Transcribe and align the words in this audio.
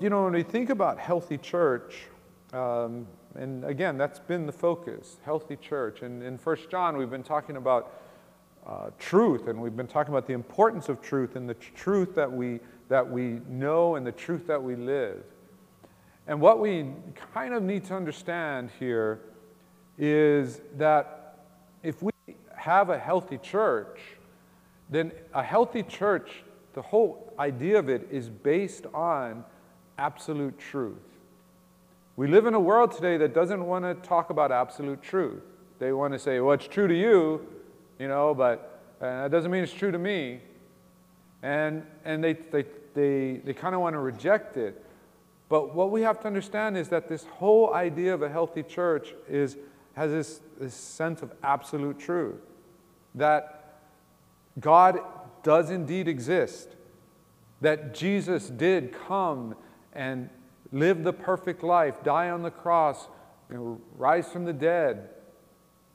You 0.00 0.10
know, 0.10 0.24
when 0.24 0.32
we 0.32 0.42
think 0.42 0.70
about 0.70 0.98
healthy 0.98 1.38
church, 1.38 2.06
um, 2.52 3.06
and 3.34 3.64
again, 3.64 3.98
that's 3.98 4.18
been 4.18 4.46
the 4.46 4.52
focus, 4.52 5.16
healthy 5.24 5.56
church. 5.56 6.02
And 6.02 6.22
in 6.22 6.38
1 6.38 6.56
John, 6.70 6.96
we've 6.96 7.10
been 7.10 7.22
talking 7.22 7.56
about 7.56 8.00
uh, 8.66 8.90
truth, 8.98 9.48
and 9.48 9.60
we've 9.60 9.76
been 9.76 9.86
talking 9.86 10.12
about 10.12 10.26
the 10.26 10.32
importance 10.32 10.88
of 10.88 11.02
truth 11.02 11.36
and 11.36 11.48
the 11.48 11.54
truth 11.54 12.14
that 12.14 12.30
we, 12.30 12.60
that 12.88 13.10
we 13.10 13.40
know 13.48 13.96
and 13.96 14.06
the 14.06 14.12
truth 14.12 14.46
that 14.46 14.62
we 14.62 14.76
live. 14.76 15.22
And 16.26 16.40
what 16.40 16.60
we 16.60 16.86
kind 17.34 17.52
of 17.52 17.62
need 17.62 17.84
to 17.86 17.94
understand 17.94 18.70
here 18.78 19.20
is 19.98 20.60
that 20.76 21.38
if 21.82 22.02
we 22.02 22.12
have 22.56 22.88
a 22.88 22.98
healthy 22.98 23.38
church, 23.38 24.00
then 24.88 25.12
a 25.34 25.42
healthy 25.42 25.82
church, 25.82 26.44
the 26.72 26.82
whole 26.82 27.32
idea 27.38 27.78
of 27.78 27.88
it 27.88 28.08
is 28.10 28.28
based 28.28 28.86
on 28.94 29.44
absolute 29.98 30.58
truth. 30.58 30.98
We 32.16 32.28
live 32.28 32.46
in 32.46 32.54
a 32.54 32.60
world 32.60 32.92
today 32.92 33.16
that 33.16 33.34
doesn't 33.34 33.64
want 33.64 33.84
to 33.84 33.94
talk 34.06 34.30
about 34.30 34.52
absolute 34.52 35.02
truth. 35.02 35.42
They 35.78 35.92
want 35.92 36.12
to 36.12 36.18
say, 36.18 36.40
well, 36.40 36.54
it's 36.54 36.68
true 36.68 36.86
to 36.86 36.94
you, 36.94 37.46
you 37.98 38.08
know, 38.08 38.34
but 38.34 38.80
uh, 39.00 39.22
that 39.22 39.30
doesn't 39.30 39.50
mean 39.50 39.64
it's 39.64 39.72
true 39.72 39.90
to 39.90 39.98
me. 39.98 40.40
And, 41.42 41.84
and 42.04 42.22
they, 42.22 42.34
they, 42.34 42.64
they, 42.94 43.40
they 43.44 43.52
kind 43.52 43.74
of 43.74 43.80
want 43.80 43.94
to 43.94 43.98
reject 43.98 44.56
it. 44.56 44.84
But 45.48 45.74
what 45.74 45.90
we 45.90 46.02
have 46.02 46.20
to 46.20 46.26
understand 46.26 46.76
is 46.76 46.88
that 46.88 47.08
this 47.08 47.24
whole 47.24 47.74
idea 47.74 48.14
of 48.14 48.22
a 48.22 48.28
healthy 48.28 48.62
church 48.62 49.12
is, 49.28 49.56
has 49.94 50.10
this, 50.10 50.40
this 50.58 50.74
sense 50.74 51.20
of 51.22 51.32
absolute 51.42 51.98
truth 51.98 52.40
that 53.14 53.80
God 54.60 55.00
does 55.42 55.70
indeed 55.70 56.08
exist, 56.08 56.68
that 57.60 57.94
Jesus 57.94 58.48
did 58.48 58.94
come 59.06 59.54
and 59.94 60.28
live 60.72 61.04
the 61.04 61.12
perfect 61.12 61.62
life, 61.62 62.02
die 62.02 62.30
on 62.30 62.42
the 62.42 62.50
cross, 62.50 63.08
know, 63.54 63.80
rise 63.96 64.28
from 64.28 64.44
the 64.44 64.52
dead, 64.52 65.08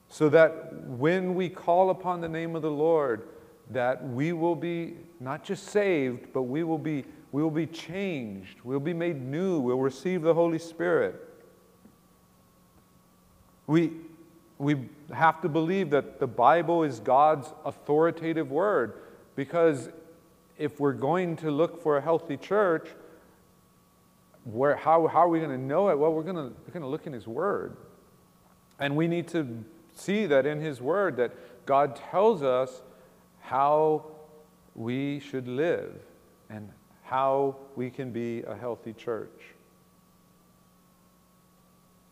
so 0.08 0.28
that 0.28 0.74
when 0.86 1.34
we 1.34 1.48
call 1.48 1.90
upon 1.90 2.20
the 2.20 2.28
name 2.28 2.56
of 2.56 2.62
the 2.62 2.70
Lord, 2.70 3.28
that 3.70 4.06
we 4.08 4.32
will 4.32 4.56
be 4.56 4.96
not 5.20 5.44
just 5.44 5.66
saved, 5.66 6.32
but 6.32 6.42
we 6.42 6.64
will 6.64 6.78
be, 6.78 7.04
we 7.30 7.42
will 7.42 7.50
be 7.50 7.66
changed. 7.66 8.58
We'll 8.64 8.80
be 8.80 8.94
made 8.94 9.22
new. 9.22 9.60
We'll 9.60 9.78
receive 9.78 10.22
the 10.22 10.34
Holy 10.34 10.58
Spirit. 10.58 11.14
We, 13.68 13.92
we 14.58 14.88
have 15.14 15.40
to 15.42 15.48
believe 15.48 15.90
that 15.90 16.18
the 16.18 16.26
Bible 16.26 16.82
is 16.82 16.98
God's 16.98 17.52
authoritative 17.64 18.50
word 18.50 18.94
because 19.36 19.90
if 20.58 20.80
we're 20.80 20.92
going 20.92 21.36
to 21.36 21.52
look 21.52 21.80
for 21.80 21.96
a 21.96 22.00
healthy 22.00 22.36
church, 22.36 22.88
where, 24.44 24.76
how, 24.76 25.06
how 25.06 25.20
are 25.20 25.28
we 25.28 25.38
going 25.38 25.50
to 25.50 25.58
know 25.58 25.90
it? 25.90 25.98
Well, 25.98 26.12
we're 26.12 26.22
going 26.22 26.36
to, 26.36 26.54
we're 26.66 26.72
going 26.72 26.82
to 26.82 26.88
look 26.88 27.06
in 27.06 27.12
His 27.12 27.26
Word. 27.26 27.76
And 28.78 28.96
we 28.96 29.06
need 29.06 29.28
to 29.28 29.64
see 29.94 30.26
that 30.26 30.46
in 30.46 30.60
His 30.60 30.80
Word 30.80 31.16
that 31.16 31.32
God 31.66 31.96
tells 32.10 32.42
us 32.42 32.82
how 33.40 34.06
we 34.74 35.20
should 35.20 35.46
live 35.46 35.94
and 36.48 36.70
how 37.02 37.56
we 37.76 37.90
can 37.90 38.10
be 38.10 38.42
a 38.42 38.54
healthy 38.54 38.92
church. 38.92 39.54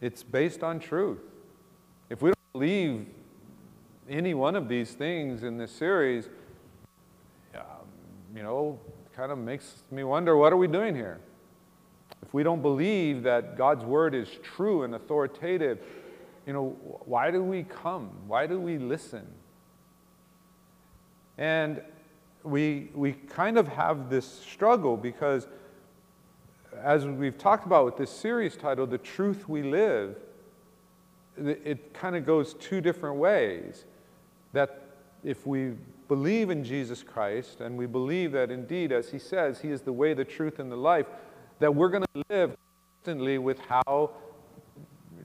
It's 0.00 0.22
based 0.22 0.62
on 0.62 0.78
truth. 0.78 1.20
If 2.10 2.22
we 2.22 2.30
don't 2.30 2.52
believe 2.52 3.06
any 4.08 4.34
one 4.34 4.54
of 4.54 4.68
these 4.68 4.92
things 4.92 5.42
in 5.42 5.58
this 5.58 5.70
series, 5.72 6.28
um, 7.54 7.62
you 8.34 8.42
know, 8.42 8.78
kind 9.14 9.32
of 9.32 9.38
makes 9.38 9.82
me 9.90 10.04
wonder 10.04 10.36
what 10.36 10.52
are 10.52 10.56
we 10.56 10.68
doing 10.68 10.94
here? 10.94 11.18
If 12.28 12.34
we 12.34 12.42
don't 12.42 12.60
believe 12.60 13.22
that 13.22 13.56
God's 13.56 13.86
word 13.86 14.14
is 14.14 14.28
true 14.42 14.82
and 14.82 14.94
authoritative, 14.94 15.78
you 16.46 16.52
know, 16.52 16.76
why 17.06 17.30
do 17.30 17.42
we 17.42 17.62
come? 17.62 18.10
Why 18.26 18.46
do 18.46 18.60
we 18.60 18.76
listen? 18.76 19.26
And 21.38 21.80
we, 22.42 22.90
we 22.94 23.12
kind 23.12 23.56
of 23.56 23.66
have 23.68 24.10
this 24.10 24.26
struggle 24.26 24.94
because, 24.98 25.46
as 26.76 27.06
we've 27.06 27.38
talked 27.38 27.64
about 27.64 27.86
with 27.86 27.96
this 27.96 28.10
series 28.10 28.58
titled, 28.58 28.90
The 28.90 28.98
Truth 28.98 29.48
We 29.48 29.62
Live, 29.62 30.16
it 31.38 31.94
kind 31.94 32.14
of 32.14 32.26
goes 32.26 32.52
two 32.54 32.82
different 32.82 33.16
ways. 33.16 33.86
That 34.52 34.82
if 35.24 35.46
we 35.46 35.72
believe 36.08 36.50
in 36.50 36.62
Jesus 36.62 37.02
Christ 37.02 37.62
and 37.62 37.78
we 37.78 37.86
believe 37.86 38.32
that 38.32 38.50
indeed, 38.50 38.92
as 38.92 39.10
he 39.10 39.18
says, 39.18 39.60
he 39.60 39.70
is 39.70 39.80
the 39.80 39.94
way, 39.94 40.12
the 40.12 40.26
truth, 40.26 40.58
and 40.58 40.70
the 40.70 40.76
life, 40.76 41.06
that 41.58 41.74
we're 41.74 41.88
going 41.88 42.04
to 42.14 42.24
live 42.28 42.56
constantly 42.98 43.38
with 43.38 43.58
how 43.60 44.10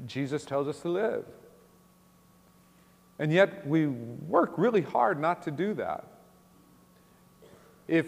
Jesus 0.05 0.45
tells 0.45 0.67
us 0.67 0.79
to 0.81 0.89
live. 0.89 1.25
And 3.19 3.31
yet 3.31 3.66
we 3.67 3.88
work 3.88 4.53
really 4.57 4.81
hard 4.81 5.19
not 5.19 5.44
to 5.44 5.51
do 5.51 5.73
that. 5.75 6.05
If 7.88 8.07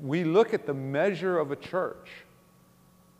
we 0.00 0.24
look 0.24 0.52
at 0.52 0.66
the 0.66 0.74
measure 0.74 1.38
of 1.38 1.50
a 1.50 1.56
church, 1.56 2.10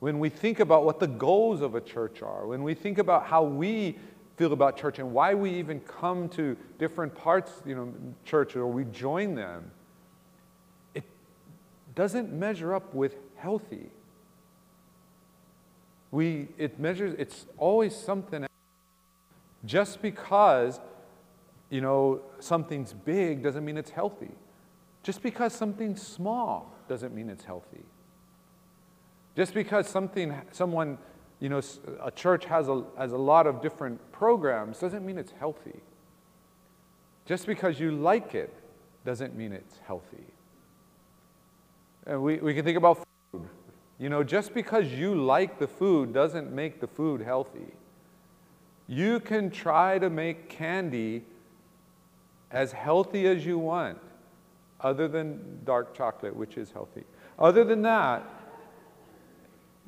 when 0.00 0.18
we 0.18 0.28
think 0.28 0.60
about 0.60 0.84
what 0.84 1.00
the 1.00 1.06
goals 1.06 1.62
of 1.62 1.74
a 1.74 1.80
church 1.80 2.20
are, 2.20 2.46
when 2.46 2.62
we 2.62 2.74
think 2.74 2.98
about 2.98 3.26
how 3.26 3.42
we 3.42 3.96
feel 4.36 4.52
about 4.52 4.76
church 4.76 4.98
and 4.98 5.12
why 5.12 5.32
we 5.32 5.50
even 5.50 5.80
come 5.80 6.28
to 6.30 6.56
different 6.78 7.14
parts, 7.14 7.62
you 7.64 7.74
know, 7.74 7.92
church 8.24 8.56
or 8.56 8.66
we 8.66 8.84
join 8.84 9.34
them, 9.34 9.70
it 10.94 11.04
doesn't 11.94 12.32
measure 12.32 12.74
up 12.74 12.92
with 12.92 13.16
healthy. 13.36 13.90
We, 16.14 16.46
it 16.58 16.78
measures, 16.78 17.16
it's 17.18 17.46
always 17.58 17.92
something. 17.92 18.46
Just 19.64 20.00
because, 20.00 20.78
you 21.70 21.80
know, 21.80 22.20
something's 22.38 22.92
big 22.92 23.42
doesn't 23.42 23.64
mean 23.64 23.76
it's 23.76 23.90
healthy. 23.90 24.30
Just 25.02 25.24
because 25.24 25.52
something's 25.52 26.00
small 26.00 26.72
doesn't 26.88 27.12
mean 27.12 27.28
it's 27.28 27.42
healthy. 27.42 27.82
Just 29.34 29.54
because 29.54 29.88
something, 29.88 30.32
someone, 30.52 30.98
you 31.40 31.48
know, 31.48 31.60
a 32.00 32.12
church 32.12 32.44
has 32.44 32.68
a, 32.68 32.84
has 32.96 33.10
a 33.10 33.18
lot 33.18 33.48
of 33.48 33.60
different 33.60 33.98
programs 34.12 34.78
doesn't 34.78 35.04
mean 35.04 35.18
it's 35.18 35.32
healthy. 35.40 35.80
Just 37.26 37.44
because 37.44 37.80
you 37.80 37.90
like 37.90 38.36
it 38.36 38.54
doesn't 39.04 39.34
mean 39.34 39.52
it's 39.52 39.80
healthy. 39.84 40.26
And 42.06 42.22
we, 42.22 42.36
we 42.36 42.54
can 42.54 42.64
think 42.64 42.78
about 42.78 43.04
food. 43.32 43.48
You 43.98 44.08
know, 44.08 44.24
just 44.24 44.54
because 44.54 44.92
you 44.92 45.14
like 45.14 45.58
the 45.58 45.68
food 45.68 46.12
doesn't 46.12 46.52
make 46.52 46.80
the 46.80 46.86
food 46.86 47.20
healthy. 47.20 47.72
You 48.88 49.20
can 49.20 49.50
try 49.50 49.98
to 49.98 50.10
make 50.10 50.48
candy 50.48 51.24
as 52.50 52.72
healthy 52.72 53.26
as 53.26 53.46
you 53.46 53.58
want, 53.58 53.98
other 54.80 55.08
than 55.08 55.60
dark 55.64 55.96
chocolate, 55.96 56.34
which 56.36 56.56
is 56.56 56.70
healthy. 56.72 57.04
Other 57.38 57.64
than 57.64 57.82
that, 57.82 58.22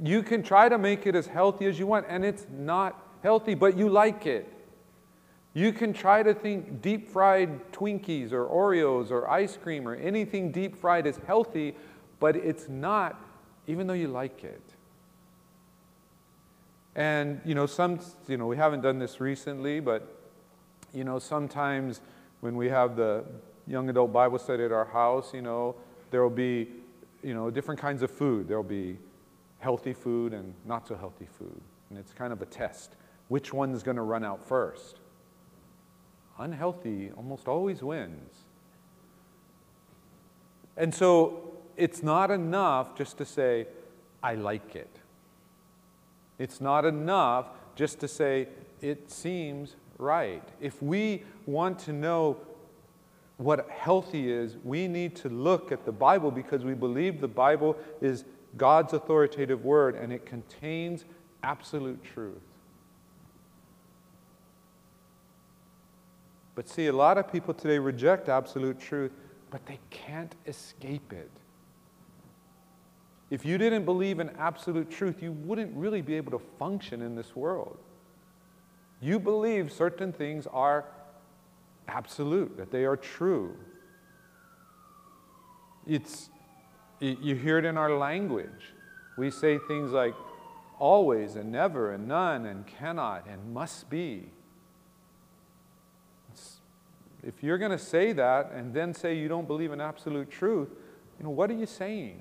you 0.02 0.22
can 0.22 0.42
try 0.42 0.68
to 0.68 0.78
make 0.78 1.06
it 1.06 1.14
as 1.14 1.26
healthy 1.26 1.66
as 1.66 1.78
you 1.78 1.86
want, 1.86 2.06
and 2.08 2.24
it's 2.24 2.46
not 2.50 3.02
healthy, 3.22 3.54
but 3.54 3.76
you 3.76 3.88
like 3.88 4.26
it. 4.26 4.52
You 5.54 5.72
can 5.72 5.92
try 5.92 6.22
to 6.22 6.34
think 6.34 6.82
deep 6.82 7.08
fried 7.08 7.72
Twinkies 7.72 8.32
or 8.32 8.46
Oreos 8.46 9.10
or 9.10 9.28
ice 9.28 9.56
cream 9.56 9.88
or 9.88 9.94
anything 9.94 10.52
deep 10.52 10.76
fried 10.76 11.06
is 11.06 11.18
healthy, 11.26 11.74
but 12.20 12.36
it's 12.36 12.68
not 12.68 13.18
even 13.66 13.86
though 13.86 13.94
you 13.94 14.08
like 14.08 14.44
it. 14.44 14.62
And, 16.94 17.40
you 17.44 17.54
know, 17.54 17.66
some, 17.66 18.00
you 18.26 18.36
know, 18.36 18.46
we 18.46 18.56
haven't 18.56 18.80
done 18.80 18.98
this 18.98 19.20
recently, 19.20 19.80
but, 19.80 20.16
you 20.94 21.04
know, 21.04 21.18
sometimes 21.18 22.00
when 22.40 22.56
we 22.56 22.68
have 22.68 22.96
the 22.96 23.24
young 23.66 23.90
adult 23.90 24.12
Bible 24.12 24.38
study 24.38 24.64
at 24.64 24.72
our 24.72 24.86
house, 24.86 25.34
you 25.34 25.42
know, 25.42 25.74
there 26.10 26.22
will 26.22 26.30
be, 26.30 26.68
you 27.22 27.34
know, 27.34 27.50
different 27.50 27.80
kinds 27.80 28.02
of 28.02 28.10
food. 28.10 28.48
There 28.48 28.56
will 28.56 28.64
be 28.64 28.98
healthy 29.58 29.92
food 29.92 30.32
and 30.32 30.54
not 30.64 30.88
so 30.88 30.94
healthy 30.94 31.26
food. 31.38 31.60
And 31.90 31.98
it's 31.98 32.12
kind 32.12 32.32
of 32.32 32.40
a 32.40 32.46
test. 32.46 32.96
Which 33.28 33.52
one's 33.52 33.82
going 33.82 33.96
to 33.96 34.02
run 34.02 34.24
out 34.24 34.46
first? 34.46 35.00
Unhealthy 36.38 37.10
almost 37.16 37.48
always 37.48 37.82
wins. 37.82 38.44
And 40.76 40.94
so 40.94 41.45
it's 41.76 42.02
not 42.02 42.30
enough 42.30 42.94
just 42.96 43.18
to 43.18 43.24
say, 43.24 43.66
I 44.22 44.34
like 44.34 44.74
it. 44.74 44.90
It's 46.38 46.60
not 46.60 46.84
enough 46.84 47.46
just 47.74 48.00
to 48.00 48.08
say, 48.08 48.48
it 48.80 49.10
seems 49.10 49.76
right. 49.98 50.42
If 50.60 50.82
we 50.82 51.22
want 51.46 51.78
to 51.80 51.92
know 51.92 52.38
what 53.38 53.68
healthy 53.70 54.32
is, 54.32 54.56
we 54.64 54.88
need 54.88 55.14
to 55.16 55.28
look 55.28 55.70
at 55.72 55.84
the 55.84 55.92
Bible 55.92 56.30
because 56.30 56.64
we 56.64 56.74
believe 56.74 57.20
the 57.20 57.28
Bible 57.28 57.76
is 58.00 58.24
God's 58.56 58.92
authoritative 58.92 59.64
word 59.64 59.94
and 59.94 60.12
it 60.12 60.24
contains 60.24 61.04
absolute 61.42 62.02
truth. 62.02 62.40
But 66.54 66.70
see, 66.70 66.86
a 66.86 66.92
lot 66.92 67.18
of 67.18 67.30
people 67.30 67.52
today 67.52 67.78
reject 67.78 68.30
absolute 68.30 68.80
truth, 68.80 69.12
but 69.50 69.64
they 69.66 69.78
can't 69.90 70.34
escape 70.46 71.12
it. 71.12 71.30
If 73.28 73.44
you 73.44 73.58
didn't 73.58 73.84
believe 73.84 74.20
in 74.20 74.30
absolute 74.38 74.90
truth, 74.90 75.22
you 75.22 75.32
wouldn't 75.32 75.74
really 75.76 76.00
be 76.00 76.14
able 76.14 76.30
to 76.32 76.44
function 76.58 77.02
in 77.02 77.16
this 77.16 77.34
world. 77.34 77.76
You 79.00 79.18
believe 79.18 79.72
certain 79.72 80.12
things 80.12 80.46
are 80.52 80.84
absolute, 81.88 82.56
that 82.56 82.70
they 82.70 82.84
are 82.84 82.96
true. 82.96 83.56
It's, 85.86 86.30
you 87.00 87.34
hear 87.34 87.58
it 87.58 87.64
in 87.64 87.76
our 87.76 87.96
language. 87.96 88.74
We 89.16 89.30
say 89.30 89.58
things 89.66 89.92
like 89.92 90.14
always 90.78 91.36
and 91.36 91.50
never 91.50 91.92
and 91.92 92.06
none 92.06 92.46
and 92.46 92.66
cannot 92.66 93.26
and 93.26 93.52
must 93.52 93.88
be. 93.88 94.30
It's, 96.32 96.56
if 97.22 97.42
you're 97.42 97.58
going 97.58 97.70
to 97.70 97.78
say 97.78 98.12
that 98.12 98.52
and 98.52 98.72
then 98.72 98.94
say 98.94 99.16
you 99.16 99.28
don't 99.28 99.46
believe 99.46 99.72
in 99.72 99.80
absolute 99.80 100.30
truth, 100.30 100.68
you 101.18 101.24
know, 101.24 101.30
what 101.30 101.50
are 101.50 101.54
you 101.54 101.66
saying? 101.66 102.20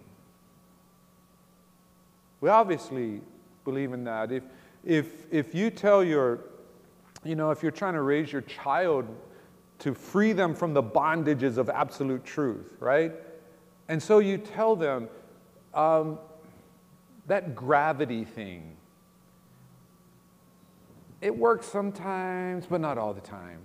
We 2.42 2.50
obviously 2.50 3.22
believe 3.64 3.94
in 3.94 4.04
that. 4.06 4.32
If, 4.32 4.44
if, 4.84 5.26
if 5.32 5.56
you 5.56 5.70
tell 5.70 6.04
your, 6.04 6.40
you 7.24 7.36
know, 7.36 7.52
if 7.52 7.64
you're 7.64 7.72
trying 7.72 7.94
to 7.94 8.02
raise 8.02 8.32
your 8.32 8.42
child 8.42 9.08
to 9.80 9.94
free 9.94 10.32
them 10.32 10.56
from 10.56 10.74
the 10.74 10.84
bondages 10.84 11.58
of 11.58 11.70
absolute 11.70 12.24
truth, 12.24 12.76
right? 12.80 13.14
And 13.88 14.02
so 14.02 14.20
you 14.20 14.38
tell 14.38 14.76
them 14.76 15.10
um, 15.74 16.20
that 17.28 17.56
gravity 17.56 18.24
thing, 18.24 18.78
it 21.22 21.36
works 21.36 21.66
sometimes, 21.66 22.66
but 22.68 22.82
not 22.82 22.98
all 22.98 23.14
the 23.14 23.22
time. 23.22 23.60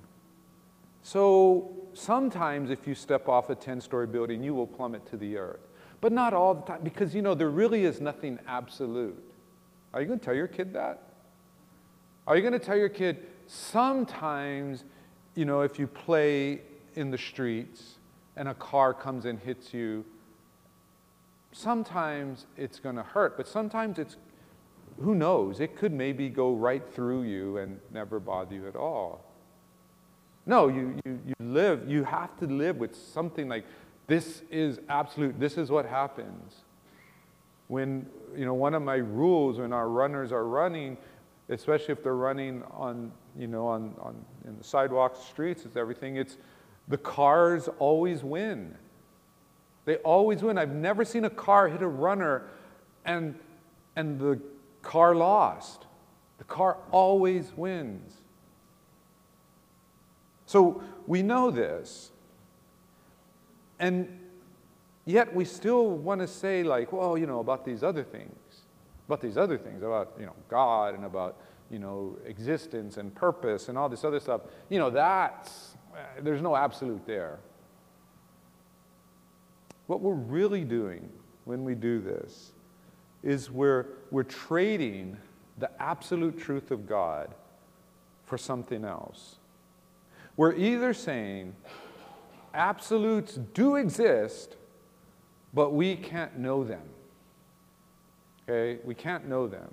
So 1.03 1.73
sometimes 1.95 2.71
if 2.71 2.87
you 2.87 2.95
step 2.95 3.29
off 3.29 3.51
a 3.51 3.55
10 3.55 3.81
story 3.81 4.07
building, 4.07 4.43
you 4.43 4.55
will 4.55 4.67
plummet 4.67 5.07
to 5.11 5.17
the 5.17 5.37
earth. 5.37 5.61
But 6.01 6.13
not 6.13 6.33
all 6.33 6.55
the 6.55 6.63
time, 6.63 6.81
because 6.83 7.15
you 7.15 7.23
know, 7.23 7.35
there 7.35 7.51
really 7.51 7.85
is 7.85 8.01
nothing 8.01 8.39
absolute. 8.47 9.23
Are 9.93 10.01
you 10.01 10.07
going 10.07 10.19
to 10.19 10.25
tell 10.25 10.35
your 10.35 10.47
kid 10.47 10.73
that? 10.75 11.03
Are 12.27 12.37
you 12.37 12.43
going 12.43 12.53
to 12.53 12.59
tell 12.59 12.77
your 12.77 12.89
kid, 12.89 13.27
sometimes, 13.47 14.85
you 15.35 15.45
know, 15.45 15.63
if 15.63 15.79
you 15.79 15.87
play 15.87 16.63
in 16.95 17.11
the 17.11 17.19
streets 17.19 17.97
and 18.37 18.49
a 18.49 18.55
car 18.55 18.95
comes 18.95 19.25
and 19.25 19.39
hits 19.39 19.75
you, 19.75 20.05
sometimes 21.53 22.47
it's 22.57 22.79
going 22.79 22.97
to 22.97 23.03
hurt, 23.03 23.37
but 23.37 23.49
sometimes 23.49 23.99
it's, 23.99 24.17
who 25.01 25.15
knows, 25.15 25.61
it 25.61 25.77
could 25.77 25.93
maybe 25.93 26.29
go 26.29 26.55
right 26.55 26.83
through 26.95 27.23
you 27.23 27.57
and 27.59 27.81
never 27.93 28.21
bother 28.21 28.55
you 28.55 28.69
at 28.69 28.77
all. 28.77 29.25
No, 30.47 30.69
you, 30.69 30.97
you, 31.05 31.19
you 31.27 31.35
live, 31.41 31.89
you 31.89 32.05
have 32.05 32.37
to 32.39 32.47
live 32.47 32.77
with 32.77 32.95
something 32.95 33.49
like 33.49 33.65
this 34.11 34.43
is 34.51 34.81
absolute, 34.89 35.39
this 35.39 35.57
is 35.57 35.71
what 35.71 35.87
happens. 35.87 36.57
When, 37.69 38.07
you 38.37 38.45
know, 38.45 38.55
one 38.55 38.75
of 38.75 38.83
my 38.83 38.97
rules 38.97 39.59
when 39.59 39.73
our 39.73 39.89
runners 39.89 40.33
are 40.33 40.47
running, 40.47 40.97
especially 41.49 41.93
if 41.93 42.03
they're 42.03 42.17
running 42.17 42.65
on, 42.73 43.13
you 43.39 43.47
know, 43.47 43.69
on, 43.69 43.95
on 44.01 44.17
in 44.45 44.59
the 44.59 44.65
sidewalks, 44.65 45.21
streets, 45.21 45.65
it's 45.65 45.77
everything, 45.77 46.17
it's 46.17 46.39
the 46.89 46.99
cars 46.99 47.69
always 47.79 48.25
win. 48.25 48.75
They 49.85 49.99
always 49.99 50.43
win. 50.43 50.59
I've 50.59 50.75
never 50.75 51.05
seen 51.05 51.25
a 51.25 51.31
car 51.31 51.69
hit 51.69 51.81
a 51.81 51.87
runner 51.87 52.49
and, 53.05 53.39
and 53.95 54.19
the 54.19 54.41
car 54.83 55.15
lost. 55.15 55.87
The 56.39 56.45
car 56.45 56.79
always 56.91 57.53
wins. 57.55 58.13
So 60.47 60.83
we 61.07 61.23
know 61.23 61.53
this. 61.53 62.11
And 63.81 64.21
yet 65.07 65.35
we 65.35 65.45
still 65.45 65.91
want 65.91 66.21
to 66.21 66.29
say, 66.29 66.63
like, 66.63 66.93
well, 66.93 67.19
you 67.19 67.27
know, 67.27 67.41
about 67.41 67.65
these 67.65 67.83
other 67.83 68.05
things, 68.05 68.37
about 69.09 69.21
these 69.23 69.37
other 69.37 69.59
things, 69.59 69.83
about, 69.83 70.13
you 70.21 70.27
know, 70.27 70.35
God 70.49 70.95
and 70.95 71.05
about, 71.05 71.39
you 71.71 71.79
know, 71.79 72.17
existence 72.27 72.99
and 72.99 73.13
purpose 73.15 73.69
and 73.69 73.79
all 73.79 73.89
this 73.89 74.05
other 74.05 74.21
stuff. 74.21 74.43
You 74.69 74.79
know, 74.79 74.91
that's, 74.91 75.77
eh, 75.97 76.21
there's 76.23 76.43
no 76.43 76.55
absolute 76.55 77.07
there. 77.07 77.39
What 79.87 80.03
we're 80.03 80.13
really 80.13 80.63
doing 80.63 81.09
when 81.47 81.65
we 81.65 81.75
do 81.75 82.01
this 82.01 82.53
is 83.23 83.51
we're, 83.51 83.87
we're 84.11 84.23
trading 84.25 85.17
the 85.59 85.71
absolute 85.83 86.39
truth 86.39 86.71
of 86.71 86.87
God 86.87 87.35
for 88.27 88.37
something 88.37 88.85
else. 88.85 89.37
We're 90.37 90.55
either 90.55 90.95
saying, 90.95 91.55
absolutes 92.55 93.35
do 93.55 93.77
exist, 93.77 94.57
but 95.53 95.73
we 95.73 95.97
can't 95.97 96.39
know 96.39 96.65
them. 96.65 96.83
Okay? 98.49 98.81
We 98.85 98.95
can't 98.95 99.29
know 99.29 99.47
them. 99.47 99.73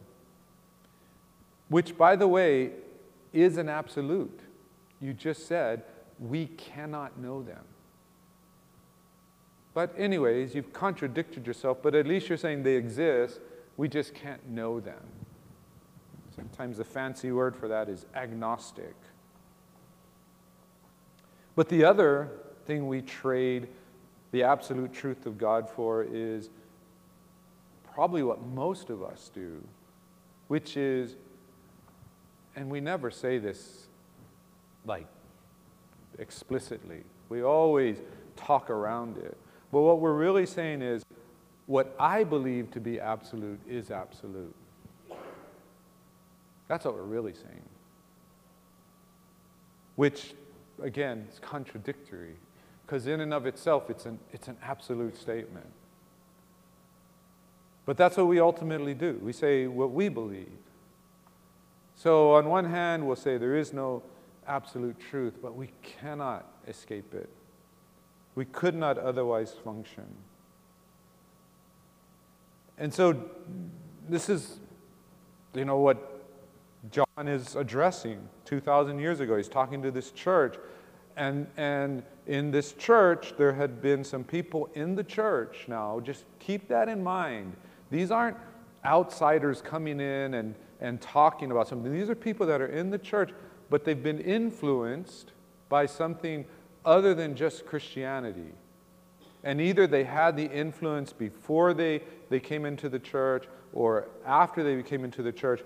Which, 1.70 1.98
by 1.98 2.16
the 2.16 2.28
way, 2.28 2.72
is 3.34 3.58
an 3.58 3.70
absolute. 3.70 4.40
You 5.02 5.14
just 5.14 5.48
said, 5.48 5.84
we 6.20 6.48
cannot 6.48 7.20
know 7.20 7.44
them. 7.44 7.64
But, 9.74 9.94
anyways, 9.98 10.56
you've 10.56 10.74
contradicted 10.74 11.46
yourself, 11.46 11.80
but 11.84 11.94
at 11.94 12.08
least 12.08 12.30
you're 12.30 12.38
saying 12.38 12.64
they 12.64 12.76
exist, 12.76 13.40
we 13.76 13.88
just 13.88 14.16
can't 14.16 14.50
know 14.50 14.80
them. 14.80 15.04
Sometimes 16.36 16.78
the 16.78 16.84
fancy 16.84 17.32
word 17.32 17.56
for 17.56 17.68
that 17.68 17.90
is 17.90 18.06
agnostic. 18.16 18.96
But 21.56 21.70
the 21.70 21.84
other 21.84 22.30
thing 22.68 22.88
we 22.88 23.02
trade 23.02 23.68
the 24.32 24.44
absolute 24.44 24.94
truth 24.94 25.26
of 25.26 25.38
God 25.38 25.70
for 25.70 26.04
is 26.04 26.50
probably 27.94 28.22
what 28.22 28.46
most 28.46 28.90
of 28.90 29.02
us 29.02 29.32
do, 29.34 29.64
which 30.50 30.78
is, 30.78 31.16
and 32.56 32.70
we 32.70 32.82
never 32.82 33.10
say 33.10 33.38
this 33.38 33.88
like 34.86 35.08
explicitly, 36.20 37.04
we 37.30 37.42
always 37.42 37.98
talk 38.36 38.70
around 38.70 39.18
it. 39.18 39.38
But 39.72 39.82
what 39.82 40.00
we're 40.00 40.14
really 40.14 40.46
saying 40.46 40.82
is, 40.82 41.04
what 41.66 41.96
I 42.00 42.24
believe 42.24 42.72
to 42.72 42.80
be 42.80 43.00
absolute 43.00 43.60
is 43.68 43.92
absolute. 43.92 44.56
That's 46.68 46.86
what 46.86 46.94
we're 46.96 47.02
really 47.02 47.34
saying. 47.34 47.64
Which, 49.96 50.34
again, 50.82 51.28
is 51.32 51.40
contradictory 51.40 52.36
because 52.88 53.06
in 53.06 53.20
and 53.20 53.34
of 53.34 53.46
itself, 53.46 53.90
it's 53.90 54.06
an, 54.06 54.18
it's 54.32 54.48
an 54.48 54.56
absolute 54.64 55.18
statement. 55.18 55.68
But 57.86 57.98
that's 57.98 58.16
what 58.16 58.28
we 58.28 58.40
ultimately 58.40 58.94
do. 58.94 59.20
We 59.22 59.34
say 59.34 59.68
what 59.68 59.92
we 59.92 60.08
believe. 60.08 60.58
So, 61.98 62.36
on 62.36 62.48
one 62.48 62.64
hand, 62.64 63.06
we'll 63.06 63.18
say 63.18 63.38
there 63.38 63.58
is 63.58 63.74
no 63.74 64.04
absolute 64.48 64.98
truth, 65.00 65.34
but 65.42 65.54
we 65.56 65.70
cannot 65.82 66.46
escape 66.66 67.14
it. 67.14 67.30
We 68.36 68.46
could 68.46 68.76
not 68.76 68.98
otherwise 68.98 69.52
function. 69.52 70.06
And 72.78 72.94
so, 72.94 73.22
this 74.08 74.30
is, 74.30 74.60
you 75.54 75.66
know, 75.66 75.78
what 75.78 76.22
John 76.90 77.28
is 77.28 77.58
addressing 77.58 78.30
2,000 78.46 79.00
years 79.00 79.20
ago. 79.20 79.36
He's 79.36 79.50
talking 79.50 79.82
to 79.82 79.92
this 79.92 80.12
church. 80.12 80.56
And, 81.18 81.48
and 81.58 82.04
in 82.28 82.52
this 82.52 82.74
church, 82.74 83.34
there 83.38 83.52
had 83.52 83.82
been 83.82 84.04
some 84.04 84.24
people 84.24 84.70
in 84.76 84.96
the 84.96 85.04
church 85.04 85.66
now. 85.68 86.00
Just 86.00 86.26
keep 86.40 86.68
that 86.68 86.88
in 86.88 87.04
mind. 87.04 87.56
These 87.90 88.12
aren't 88.12 88.38
outsiders 88.86 89.62
coming 89.62 90.00
in 90.00 90.36
and, 90.36 90.54
and 90.80 91.02
talking 91.02 91.52
about 91.52 91.68
something. 91.68 91.92
These 91.92 92.10
are 92.12 92.16
people 92.16 92.46
that 92.46 92.62
are 92.62 92.68
in 92.68 92.92
the 92.92 93.00
church, 93.00 93.32
but 93.72 93.84
they've 93.84 94.02
been 94.02 94.22
influenced 94.22 95.32
by 95.70 95.88
something 95.88 96.46
other 96.86 97.16
than 97.16 97.36
just 97.36 97.66
Christianity. 97.66 98.54
And 99.44 99.60
either 99.60 99.88
they 99.88 100.04
had 100.04 100.38
the 100.38 100.46
influence 100.46 101.14
before 101.14 101.74
they, 101.74 102.02
they 102.30 102.40
came 102.40 102.64
into 102.64 102.90
the 102.90 103.00
church 103.00 103.46
or 103.74 104.08
after 104.26 104.64
they 104.64 104.84
came 104.84 105.04
into 105.04 105.24
the 105.24 105.32
church, 105.32 105.62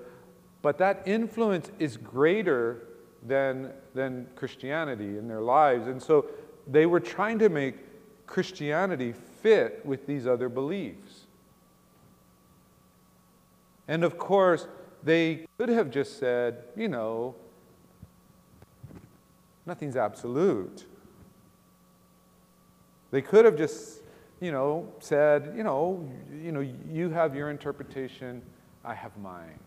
but 0.62 0.77
that 0.77 1.03
influence 1.05 1.72
is 1.77 1.98
greater 1.98 2.88
than, 3.27 3.71
than 3.93 4.27
Christianity 4.35 5.17
in 5.17 5.27
their 5.27 5.41
lives. 5.41 5.87
And 5.87 6.01
so 6.01 6.25
they 6.67 6.85
were 6.85 6.99
trying 6.99 7.39
to 7.39 7.49
make 7.49 7.75
Christianity 8.27 9.13
fit 9.41 9.85
with 9.85 10.07
these 10.07 10.25
other 10.25 10.49
beliefs. 10.49 11.27
And 13.87 14.03
of 14.03 14.17
course, 14.17 14.67
they 15.03 15.45
could 15.57 15.69
have 15.69 15.89
just 15.89 16.19
said, 16.19 16.63
you 16.75 16.87
know, 16.87 17.35
nothing's 19.65 19.95
absolute. 19.95 20.85
They 23.11 23.21
could 23.21 23.45
have 23.45 23.57
just, 23.57 24.01
you 24.39 24.51
know, 24.51 24.91
said, 24.99 25.53
you 25.55 25.63
know, 25.63 26.09
you 26.41 26.51
know, 26.51 26.61
you 26.61 27.09
have 27.09 27.35
your 27.35 27.49
interpretation, 27.49 28.41
I 28.85 28.93
have 28.93 29.15
mine. 29.17 29.59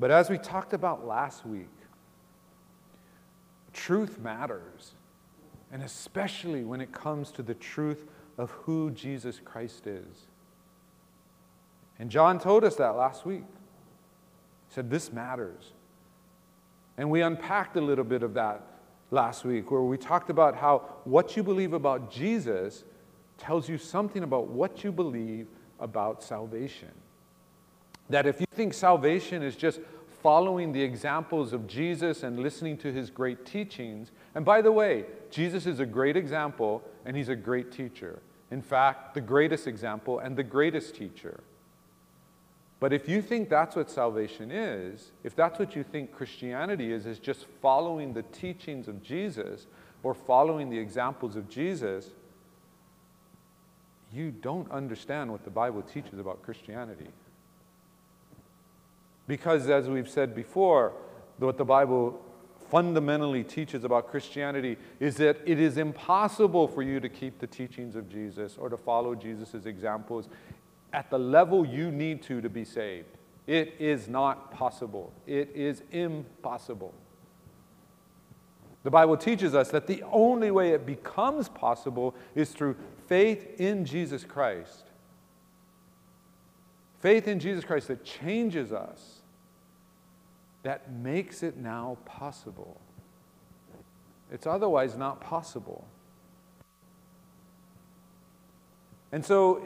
But 0.00 0.10
as 0.10 0.30
we 0.30 0.38
talked 0.38 0.72
about 0.72 1.06
last 1.06 1.44
week, 1.44 1.68
truth 3.72 4.18
matters. 4.18 4.94
And 5.70 5.82
especially 5.82 6.64
when 6.64 6.80
it 6.80 6.92
comes 6.92 7.30
to 7.32 7.42
the 7.42 7.54
truth 7.54 8.06
of 8.38 8.50
who 8.50 8.90
Jesus 8.90 9.40
Christ 9.44 9.86
is. 9.86 10.26
And 11.98 12.10
John 12.10 12.38
told 12.38 12.64
us 12.64 12.76
that 12.76 12.96
last 12.96 13.26
week. 13.26 13.44
He 14.68 14.74
said, 14.74 14.88
This 14.88 15.12
matters. 15.12 15.72
And 16.96 17.10
we 17.10 17.22
unpacked 17.22 17.76
a 17.76 17.80
little 17.80 18.04
bit 18.04 18.22
of 18.22 18.34
that 18.34 18.62
last 19.10 19.44
week, 19.44 19.70
where 19.70 19.82
we 19.82 19.96
talked 19.96 20.30
about 20.30 20.56
how 20.56 20.78
what 21.04 21.36
you 21.36 21.42
believe 21.42 21.72
about 21.72 22.10
Jesus 22.10 22.84
tells 23.36 23.68
you 23.68 23.78
something 23.78 24.22
about 24.22 24.48
what 24.48 24.84
you 24.84 24.92
believe 24.92 25.48
about 25.80 26.22
salvation. 26.22 26.90
That 28.10 28.26
if 28.26 28.40
you 28.40 28.46
think 28.52 28.74
salvation 28.74 29.42
is 29.42 29.56
just 29.56 29.80
following 30.22 30.72
the 30.72 30.82
examples 30.82 31.52
of 31.52 31.66
Jesus 31.66 32.22
and 32.22 32.40
listening 32.40 32.76
to 32.78 32.92
his 32.92 33.10
great 33.10 33.46
teachings, 33.46 34.10
and 34.34 34.44
by 34.44 34.62
the 34.62 34.72
way, 34.72 35.04
Jesus 35.30 35.66
is 35.66 35.80
a 35.80 35.86
great 35.86 36.16
example 36.16 36.82
and 37.04 37.16
he's 37.16 37.28
a 37.28 37.36
great 37.36 37.70
teacher. 37.70 38.20
In 38.50 38.62
fact, 38.62 39.14
the 39.14 39.20
greatest 39.20 39.66
example 39.66 40.18
and 40.18 40.36
the 40.36 40.42
greatest 40.42 40.94
teacher. 40.94 41.40
But 42.80 42.92
if 42.92 43.08
you 43.08 43.20
think 43.20 43.48
that's 43.48 43.74
what 43.74 43.90
salvation 43.90 44.50
is, 44.50 45.10
if 45.24 45.34
that's 45.34 45.58
what 45.58 45.74
you 45.74 45.82
think 45.82 46.12
Christianity 46.12 46.92
is, 46.92 47.06
is 47.06 47.18
just 47.18 47.46
following 47.60 48.12
the 48.12 48.22
teachings 48.22 48.86
of 48.86 49.02
Jesus 49.02 49.66
or 50.02 50.14
following 50.14 50.70
the 50.70 50.78
examples 50.78 51.34
of 51.34 51.48
Jesus, 51.48 52.10
you 54.12 54.30
don't 54.30 54.70
understand 54.70 55.30
what 55.30 55.44
the 55.44 55.50
Bible 55.50 55.82
teaches 55.82 56.18
about 56.18 56.42
Christianity. 56.42 57.08
Because, 59.28 59.68
as 59.68 59.88
we've 59.88 60.08
said 60.08 60.34
before, 60.34 60.92
what 61.38 61.56
the 61.56 61.64
Bible 61.64 62.20
fundamentally 62.70 63.44
teaches 63.44 63.84
about 63.84 64.08
Christianity 64.08 64.76
is 64.98 65.16
that 65.18 65.38
it 65.46 65.60
is 65.60 65.78
impossible 65.78 66.66
for 66.66 66.82
you 66.82 66.98
to 66.98 67.08
keep 67.08 67.38
the 67.38 67.46
teachings 67.46 67.94
of 67.94 68.08
Jesus 68.08 68.56
or 68.58 68.68
to 68.68 68.76
follow 68.76 69.14
Jesus' 69.14 69.66
examples 69.66 70.28
at 70.92 71.10
the 71.10 71.18
level 71.18 71.64
you 71.64 71.90
need 71.90 72.22
to 72.22 72.40
to 72.40 72.48
be 72.48 72.64
saved. 72.64 73.16
It 73.46 73.74
is 73.78 74.08
not 74.08 74.50
possible. 74.52 75.12
It 75.26 75.50
is 75.54 75.82
impossible. 75.92 76.92
The 78.84 78.90
Bible 78.90 79.16
teaches 79.16 79.54
us 79.54 79.70
that 79.70 79.86
the 79.86 80.02
only 80.10 80.50
way 80.50 80.70
it 80.72 80.86
becomes 80.86 81.48
possible 81.48 82.14
is 82.34 82.50
through 82.50 82.76
faith 83.06 83.60
in 83.60 83.84
Jesus 83.84 84.24
Christ. 84.24 84.84
Faith 87.00 87.28
in 87.28 87.38
Jesus 87.38 87.64
Christ 87.64 87.88
that 87.88 88.04
changes 88.04 88.72
us, 88.72 89.17
that 90.62 90.92
makes 90.92 91.42
it 91.42 91.56
now 91.56 91.98
possible. 92.04 92.80
It's 94.30 94.46
otherwise 94.46 94.96
not 94.96 95.20
possible. 95.20 95.86
And 99.12 99.24
so 99.24 99.62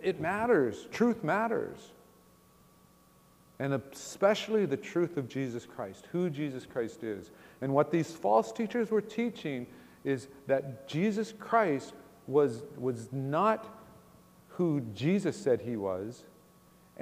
it 0.00 0.20
matters. 0.20 0.86
Truth 0.90 1.24
matters. 1.24 1.78
And 3.58 3.74
especially 3.92 4.66
the 4.66 4.76
truth 4.76 5.16
of 5.16 5.28
Jesus 5.28 5.64
Christ, 5.64 6.08
who 6.10 6.28
Jesus 6.28 6.66
Christ 6.66 7.04
is. 7.04 7.30
And 7.60 7.72
what 7.72 7.90
these 7.90 8.10
false 8.10 8.50
teachers 8.52 8.90
were 8.90 9.00
teaching 9.00 9.66
is 10.04 10.26
that 10.48 10.88
Jesus 10.88 11.32
Christ 11.38 11.94
was, 12.26 12.64
was 12.76 13.08
not 13.12 13.78
who 14.48 14.80
Jesus 14.94 15.36
said 15.36 15.60
he 15.62 15.76
was, 15.76 16.24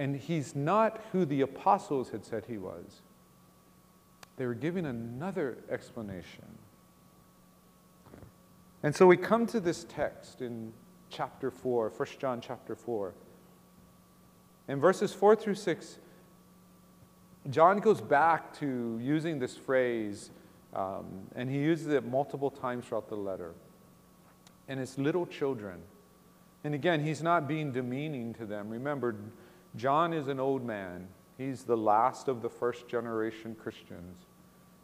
and 0.00 0.16
he's 0.16 0.56
not 0.56 0.98
who 1.12 1.26
the 1.26 1.42
apostles 1.42 2.08
had 2.08 2.24
said 2.24 2.46
he 2.48 2.56
was. 2.56 3.02
They 4.38 4.46
were 4.46 4.54
giving 4.54 4.86
another 4.86 5.58
explanation. 5.70 6.46
And 8.82 8.96
so 8.96 9.06
we 9.06 9.18
come 9.18 9.46
to 9.48 9.60
this 9.60 9.84
text 9.90 10.40
in 10.40 10.72
chapter 11.10 11.50
4, 11.50 11.90
1 11.90 12.08
John 12.18 12.40
chapter 12.40 12.74
4. 12.74 13.12
In 14.68 14.80
verses 14.80 15.12
4 15.12 15.36
through 15.36 15.56
6, 15.56 15.98
John 17.50 17.78
goes 17.80 18.00
back 18.00 18.58
to 18.58 18.98
using 19.02 19.38
this 19.38 19.54
phrase, 19.54 20.30
um, 20.72 21.04
and 21.36 21.50
he 21.50 21.58
uses 21.58 21.88
it 21.88 22.06
multiple 22.06 22.50
times 22.50 22.86
throughout 22.86 23.10
the 23.10 23.16
letter. 23.16 23.52
And 24.66 24.80
it's 24.80 24.96
little 24.96 25.26
children. 25.26 25.82
And 26.64 26.74
again, 26.74 27.04
he's 27.04 27.22
not 27.22 27.46
being 27.46 27.70
demeaning 27.70 28.32
to 28.34 28.46
them. 28.46 28.70
Remember, 28.70 29.14
John 29.76 30.12
is 30.12 30.28
an 30.28 30.40
old 30.40 30.64
man, 30.64 31.08
he's 31.38 31.62
the 31.62 31.76
last 31.76 32.28
of 32.28 32.42
the 32.42 32.50
first 32.50 32.88
generation 32.88 33.54
Christians. 33.54 34.26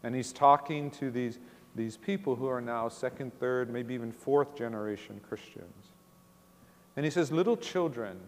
And 0.02 0.14
he's 0.14 0.32
talking 0.32 0.90
to 0.92 1.10
these, 1.10 1.38
these 1.74 1.96
people 1.96 2.36
who 2.36 2.46
are 2.46 2.60
now 2.60 2.88
second, 2.88 3.38
third, 3.38 3.70
maybe 3.70 3.94
even 3.94 4.12
fourth 4.12 4.56
generation 4.56 5.20
Christians. 5.28 5.88
And 6.96 7.04
he 7.04 7.10
says, 7.10 7.32
Little 7.32 7.56
children, 7.56 8.18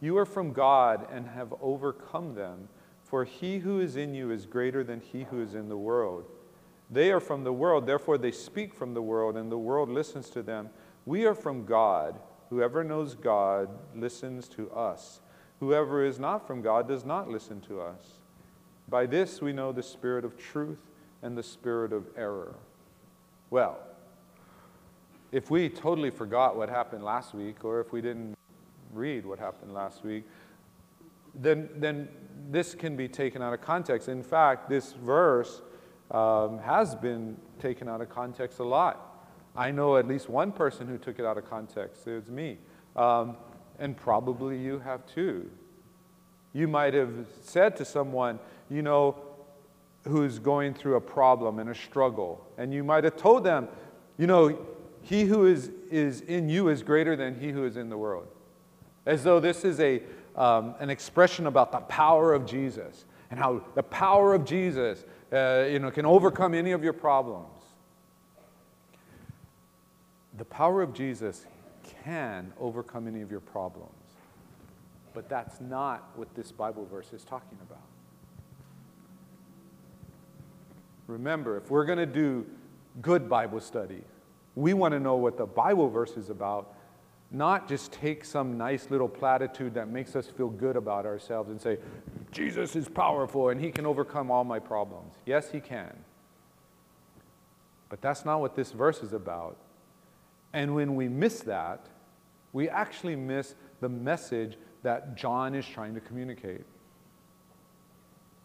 you 0.00 0.16
are 0.18 0.26
from 0.26 0.52
God 0.52 1.06
and 1.12 1.28
have 1.28 1.54
overcome 1.60 2.34
them, 2.34 2.68
for 3.04 3.24
he 3.24 3.58
who 3.58 3.80
is 3.80 3.96
in 3.96 4.14
you 4.14 4.30
is 4.30 4.46
greater 4.46 4.82
than 4.82 5.00
he 5.00 5.24
who 5.24 5.42
is 5.42 5.54
in 5.54 5.68
the 5.68 5.76
world. 5.76 6.24
They 6.90 7.10
are 7.12 7.20
from 7.20 7.44
the 7.44 7.52
world, 7.52 7.86
therefore 7.86 8.18
they 8.18 8.32
speak 8.32 8.74
from 8.74 8.94
the 8.94 9.02
world, 9.02 9.36
and 9.36 9.50
the 9.50 9.58
world 9.58 9.88
listens 9.88 10.30
to 10.30 10.42
them. 10.42 10.70
We 11.04 11.24
are 11.24 11.34
from 11.34 11.64
God. 11.64 12.18
Whoever 12.50 12.84
knows 12.84 13.14
God 13.14 13.68
listens 13.94 14.48
to 14.50 14.70
us. 14.70 15.20
Whoever 15.60 16.04
is 16.04 16.18
not 16.18 16.46
from 16.46 16.62
God 16.62 16.86
does 16.86 17.04
not 17.04 17.28
listen 17.28 17.60
to 17.62 17.80
us. 17.80 18.20
By 18.88 19.06
this 19.06 19.40
we 19.40 19.52
know 19.52 19.72
the 19.72 19.82
spirit 19.82 20.24
of 20.24 20.36
truth 20.36 20.90
and 21.22 21.36
the 21.36 21.42
spirit 21.42 21.92
of 21.92 22.06
error. 22.16 22.54
Well, 23.50 23.78
if 25.32 25.50
we 25.50 25.68
totally 25.68 26.10
forgot 26.10 26.56
what 26.56 26.68
happened 26.68 27.04
last 27.04 27.34
week, 27.34 27.64
or 27.64 27.80
if 27.80 27.92
we 27.92 28.00
didn't 28.00 28.36
read 28.92 29.26
what 29.26 29.38
happened 29.38 29.74
last 29.74 30.04
week, 30.04 30.24
then, 31.34 31.68
then 31.76 32.08
this 32.50 32.74
can 32.74 32.96
be 32.96 33.08
taken 33.08 33.42
out 33.42 33.52
of 33.52 33.60
context. 33.60 34.08
In 34.08 34.22
fact, 34.22 34.68
this 34.68 34.92
verse 34.92 35.62
um, 36.10 36.58
has 36.58 36.94
been 36.94 37.36
taken 37.58 37.88
out 37.88 38.00
of 38.00 38.08
context 38.08 38.58
a 38.60 38.64
lot. 38.64 39.28
I 39.56 39.70
know 39.70 39.96
at 39.96 40.06
least 40.06 40.28
one 40.28 40.52
person 40.52 40.86
who 40.86 40.98
took 40.98 41.18
it 41.18 41.24
out 41.24 41.38
of 41.38 41.48
context. 41.48 42.06
It 42.06 42.14
was 42.14 42.30
me. 42.30 42.58
Um, 42.94 43.36
and 43.78 43.96
probably 43.96 44.58
you 44.58 44.78
have 44.80 45.06
too. 45.06 45.50
You 46.52 46.68
might 46.68 46.94
have 46.94 47.26
said 47.42 47.76
to 47.76 47.84
someone, 47.84 48.38
you 48.70 48.82
know, 48.82 49.16
who's 50.06 50.38
going 50.38 50.72
through 50.72 50.94
a 50.94 51.00
problem 51.00 51.58
and 51.58 51.70
a 51.70 51.74
struggle, 51.74 52.46
and 52.56 52.72
you 52.72 52.84
might 52.84 53.04
have 53.04 53.16
told 53.16 53.44
them, 53.44 53.68
you 54.18 54.26
know, 54.26 54.58
he 55.02 55.24
who 55.24 55.46
is, 55.46 55.70
is 55.90 56.20
in 56.22 56.48
you 56.48 56.68
is 56.68 56.82
greater 56.82 57.14
than 57.14 57.38
he 57.38 57.50
who 57.50 57.64
is 57.64 57.76
in 57.76 57.88
the 57.88 57.98
world. 57.98 58.26
As 59.04 59.22
though 59.22 59.38
this 59.38 59.64
is 59.64 59.78
a, 59.78 60.02
um, 60.34 60.74
an 60.80 60.90
expression 60.90 61.46
about 61.46 61.70
the 61.70 61.78
power 61.78 62.32
of 62.32 62.44
Jesus 62.46 63.04
and 63.30 63.38
how 63.38 63.62
the 63.74 63.82
power 63.82 64.34
of 64.34 64.44
Jesus 64.44 65.04
uh, 65.32 65.66
you 65.70 65.78
know, 65.78 65.90
can 65.90 66.06
overcome 66.06 66.54
any 66.54 66.72
of 66.72 66.82
your 66.82 66.92
problems. 66.92 67.48
The 70.36 70.44
power 70.44 70.82
of 70.82 70.92
Jesus 70.92 71.46
can 72.06 72.52
overcome 72.60 73.08
any 73.08 73.20
of 73.20 73.30
your 73.30 73.40
problems. 73.40 73.90
But 75.12 75.28
that's 75.28 75.60
not 75.60 76.10
what 76.14 76.32
this 76.34 76.52
Bible 76.52 76.86
verse 76.86 77.12
is 77.12 77.24
talking 77.24 77.58
about. 77.68 77.82
Remember, 81.08 81.56
if 81.56 81.70
we're 81.70 81.84
going 81.84 81.98
to 81.98 82.06
do 82.06 82.46
good 83.02 83.28
Bible 83.28 83.60
study, 83.60 84.02
we 84.54 84.72
want 84.72 84.92
to 84.92 85.00
know 85.00 85.16
what 85.16 85.36
the 85.36 85.46
Bible 85.46 85.88
verse 85.88 86.16
is 86.16 86.30
about, 86.30 86.74
not 87.30 87.68
just 87.68 87.92
take 87.92 88.24
some 88.24 88.56
nice 88.56 88.88
little 88.90 89.08
platitude 89.08 89.74
that 89.74 89.88
makes 89.88 90.14
us 90.14 90.28
feel 90.28 90.48
good 90.48 90.76
about 90.76 91.06
ourselves 91.06 91.50
and 91.50 91.60
say, 91.60 91.78
Jesus 92.30 92.76
is 92.76 92.88
powerful 92.88 93.48
and 93.48 93.60
he 93.60 93.70
can 93.72 93.84
overcome 93.84 94.30
all 94.30 94.44
my 94.44 94.58
problems. 94.58 95.14
Yes, 95.24 95.50
he 95.50 95.60
can. 95.60 95.92
But 97.88 98.00
that's 98.00 98.24
not 98.24 98.40
what 98.40 98.54
this 98.54 98.72
verse 98.72 99.02
is 99.02 99.12
about. 99.12 99.56
And 100.52 100.74
when 100.74 100.94
we 100.94 101.08
miss 101.08 101.40
that, 101.40 101.86
we 102.56 102.70
actually 102.70 103.16
miss 103.16 103.54
the 103.82 103.88
message 103.90 104.56
that 104.82 105.14
John 105.14 105.54
is 105.54 105.66
trying 105.66 105.92
to 105.92 106.00
communicate. 106.00 106.64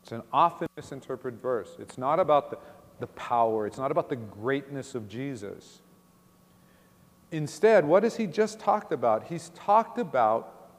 It's 0.04 0.12
an 0.12 0.22
often 0.34 0.68
misinterpreted 0.76 1.42
verse. 1.42 1.78
It's 1.80 1.98
not 1.98 2.20
about 2.20 2.50
the, 2.50 2.58
the 3.00 3.08
power, 3.08 3.66
it's 3.66 3.78
not 3.78 3.90
about 3.90 4.10
the 4.10 4.18
greatness 4.18 4.96
of 4.96 5.08
Jesus. 5.08 5.80
Instead, 7.32 7.86
what 7.86 8.04
has 8.04 8.18
he 8.18 8.28
just 8.28 8.60
talked 8.60 8.92
about? 8.92 9.28
He's 9.28 9.48
talked 9.56 9.98
about 9.98 10.74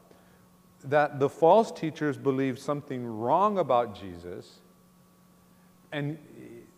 that 0.85 1.19
the 1.19 1.31
false 1.31 1.73
teachers 1.73 2.19
believe 2.19 2.59
something 2.59 3.07
wrong 3.07 3.57
about 3.57 3.99
Jesus, 3.99 4.59
and 5.91 6.19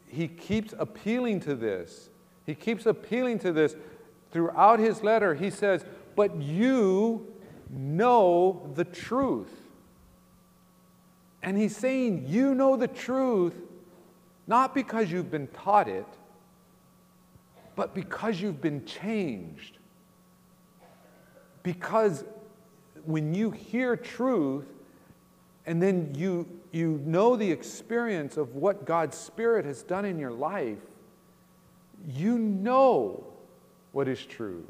he 0.07 0.29
keeps 0.29 0.73
appealing 0.79 1.41
to 1.41 1.57
this. 1.57 2.11
He 2.47 2.55
keeps 2.55 2.87
appealing 2.87 3.41
to 3.41 3.51
this 3.51 3.75
throughout 4.31 4.79
his 4.79 5.03
letter. 5.03 5.35
He 5.35 5.51
says, 5.51 5.85
But 6.17 6.41
you 6.41 7.27
know 7.71 8.71
the 8.75 8.85
truth. 8.85 9.53
And 11.43 11.59
he's 11.59 11.77
saying, 11.77 12.27
You 12.29 12.55
know 12.55 12.77
the 12.77 12.89
truth 12.89 13.55
not 14.47 14.75
because 14.75 15.11
you've 15.11 15.31
been 15.31 15.49
taught 15.49 15.89
it 15.89 16.07
but 17.77 17.95
because 17.95 18.41
you've 18.41 18.61
been 18.61 18.85
changed. 18.85 19.79
Because 21.63 22.25
when 23.05 23.35
you 23.35 23.51
hear 23.51 23.97
truth 23.97 24.67
and 25.67 25.83
then 25.83 26.15
you, 26.15 26.47
you 26.73 27.01
know 27.05 27.37
the 27.37 27.51
experience 27.51 28.37
of 28.37 28.55
what 28.55 28.85
God's 28.85 29.17
Spirit 29.17 29.65
has 29.65 29.83
done 29.83 30.05
in 30.05 30.19
your 30.19 30.33
life, 30.33 30.79
you 32.07 32.39
know 32.39 33.25
what 33.93 34.09
is 34.09 34.25
true. 34.25 34.67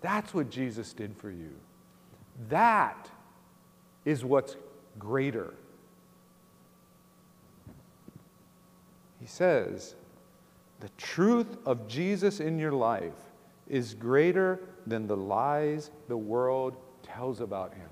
That's 0.00 0.32
what 0.32 0.50
Jesus 0.50 0.92
did 0.92 1.16
for 1.16 1.30
you. 1.30 1.50
That 2.48 3.10
is 4.04 4.24
what's 4.24 4.56
greater. 4.98 5.54
He 9.20 9.26
says, 9.26 9.96
the 10.80 10.88
truth 10.96 11.56
of 11.66 11.88
Jesus 11.88 12.38
in 12.38 12.58
your 12.58 12.72
life 12.72 13.12
is 13.68 13.94
greater 13.94 14.60
than 14.86 15.06
the 15.06 15.16
lies 15.16 15.90
the 16.06 16.16
world 16.16 16.76
tells 17.02 17.40
about 17.40 17.74
him. 17.74 17.88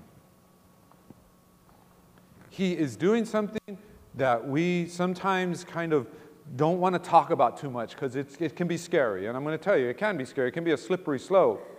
He 2.49 2.71
is 2.73 2.95
doing 2.95 3.25
something 3.25 3.77
that 4.15 4.47
we 4.47 4.87
sometimes 4.87 5.63
kind 5.63 5.93
of 5.93 6.07
don't 6.55 6.79
want 6.79 6.95
to 6.95 6.99
talk 6.99 7.29
about 7.29 7.57
too 7.57 7.69
much 7.69 7.91
because 7.91 8.15
it 8.15 8.55
can 8.55 8.67
be 8.67 8.77
scary. 8.77 9.27
And 9.27 9.35
I'm 9.35 9.43
going 9.43 9.57
to 9.57 9.63
tell 9.63 9.77
you, 9.77 9.89
it 9.89 9.97
can 9.97 10.17
be 10.17 10.25
scary. 10.25 10.47
It 10.47 10.53
can 10.53 10.63
be 10.63 10.71
a 10.71 10.77
slippery 10.77 11.19
slope. 11.19 11.76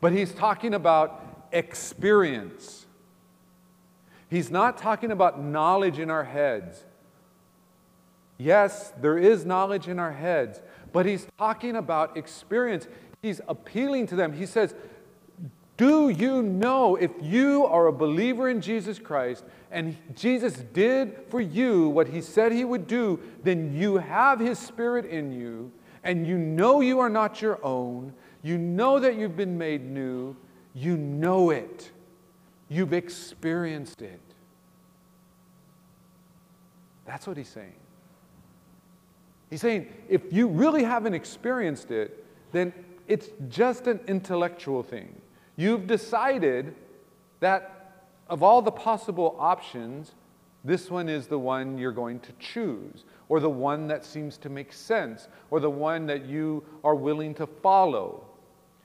But 0.00 0.12
he's 0.12 0.32
talking 0.32 0.74
about 0.74 1.46
experience. 1.52 2.86
He's 4.28 4.50
not 4.50 4.78
talking 4.78 5.10
about 5.10 5.42
knowledge 5.42 5.98
in 5.98 6.10
our 6.10 6.24
heads. 6.24 6.84
Yes, 8.38 8.92
there 9.00 9.18
is 9.18 9.44
knowledge 9.44 9.86
in 9.88 9.98
our 9.98 10.12
heads, 10.12 10.62
but 10.92 11.04
he's 11.04 11.26
talking 11.36 11.76
about 11.76 12.16
experience. 12.16 12.88
He's 13.20 13.40
appealing 13.48 14.06
to 14.06 14.16
them. 14.16 14.32
He 14.32 14.46
says, 14.46 14.74
Do 15.76 16.08
you 16.08 16.42
know 16.42 16.96
if 16.96 17.10
you 17.20 17.66
are 17.66 17.88
a 17.88 17.92
believer 17.92 18.48
in 18.48 18.62
Jesus 18.62 18.98
Christ 18.98 19.44
and 19.70 19.96
Jesus 20.16 20.54
did 20.72 21.18
for 21.28 21.40
you 21.40 21.90
what 21.90 22.08
he 22.08 22.22
said 22.22 22.52
he 22.52 22.64
would 22.64 22.86
do, 22.86 23.20
then 23.42 23.76
you 23.76 23.98
have 23.98 24.40
his 24.40 24.58
spirit 24.58 25.04
in 25.04 25.32
you 25.32 25.70
and 26.02 26.26
you 26.26 26.38
know 26.38 26.80
you 26.80 26.98
are 27.00 27.10
not 27.10 27.42
your 27.42 27.64
own. 27.64 28.14
You 28.42 28.58
know 28.58 28.98
that 28.98 29.16
you've 29.16 29.36
been 29.36 29.58
made 29.58 29.84
new. 29.84 30.36
You 30.74 30.96
know 30.96 31.50
it. 31.50 31.90
You've 32.68 32.92
experienced 32.92 34.02
it. 34.02 34.20
That's 37.04 37.26
what 37.26 37.36
he's 37.36 37.48
saying. 37.48 37.74
He's 39.50 39.60
saying 39.60 39.92
if 40.08 40.32
you 40.32 40.46
really 40.46 40.84
haven't 40.84 41.14
experienced 41.14 41.90
it, 41.90 42.24
then 42.52 42.72
it's 43.08 43.28
just 43.48 43.88
an 43.88 43.98
intellectual 44.06 44.82
thing. 44.84 45.20
You've 45.56 45.88
decided 45.88 46.74
that 47.40 48.04
of 48.28 48.44
all 48.44 48.62
the 48.62 48.70
possible 48.70 49.34
options, 49.40 50.14
this 50.64 50.88
one 50.88 51.08
is 51.08 51.26
the 51.26 51.38
one 51.38 51.76
you're 51.76 51.90
going 51.90 52.20
to 52.20 52.32
choose, 52.38 53.04
or 53.28 53.40
the 53.40 53.50
one 53.50 53.88
that 53.88 54.04
seems 54.04 54.38
to 54.38 54.48
make 54.48 54.72
sense, 54.72 55.26
or 55.50 55.58
the 55.58 55.70
one 55.70 56.06
that 56.06 56.26
you 56.26 56.62
are 56.84 56.94
willing 56.94 57.34
to 57.34 57.46
follow. 57.46 58.24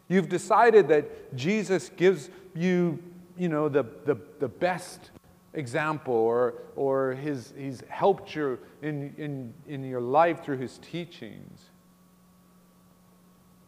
You've 0.07 0.29
decided 0.29 0.87
that 0.89 1.35
Jesus 1.35 1.89
gives 1.89 2.29
you, 2.53 3.01
you 3.37 3.49
know, 3.49 3.69
the, 3.69 3.83
the, 4.05 4.17
the 4.39 4.47
best 4.47 5.11
example 5.53 6.13
or, 6.13 6.53
or 6.75 7.13
his, 7.13 7.53
he's 7.57 7.81
helped 7.89 8.35
you 8.35 8.59
in, 8.81 9.13
in, 9.17 9.53
in 9.67 9.83
your 9.83 10.01
life 10.01 10.43
through 10.43 10.57
his 10.57 10.77
teachings. 10.79 11.59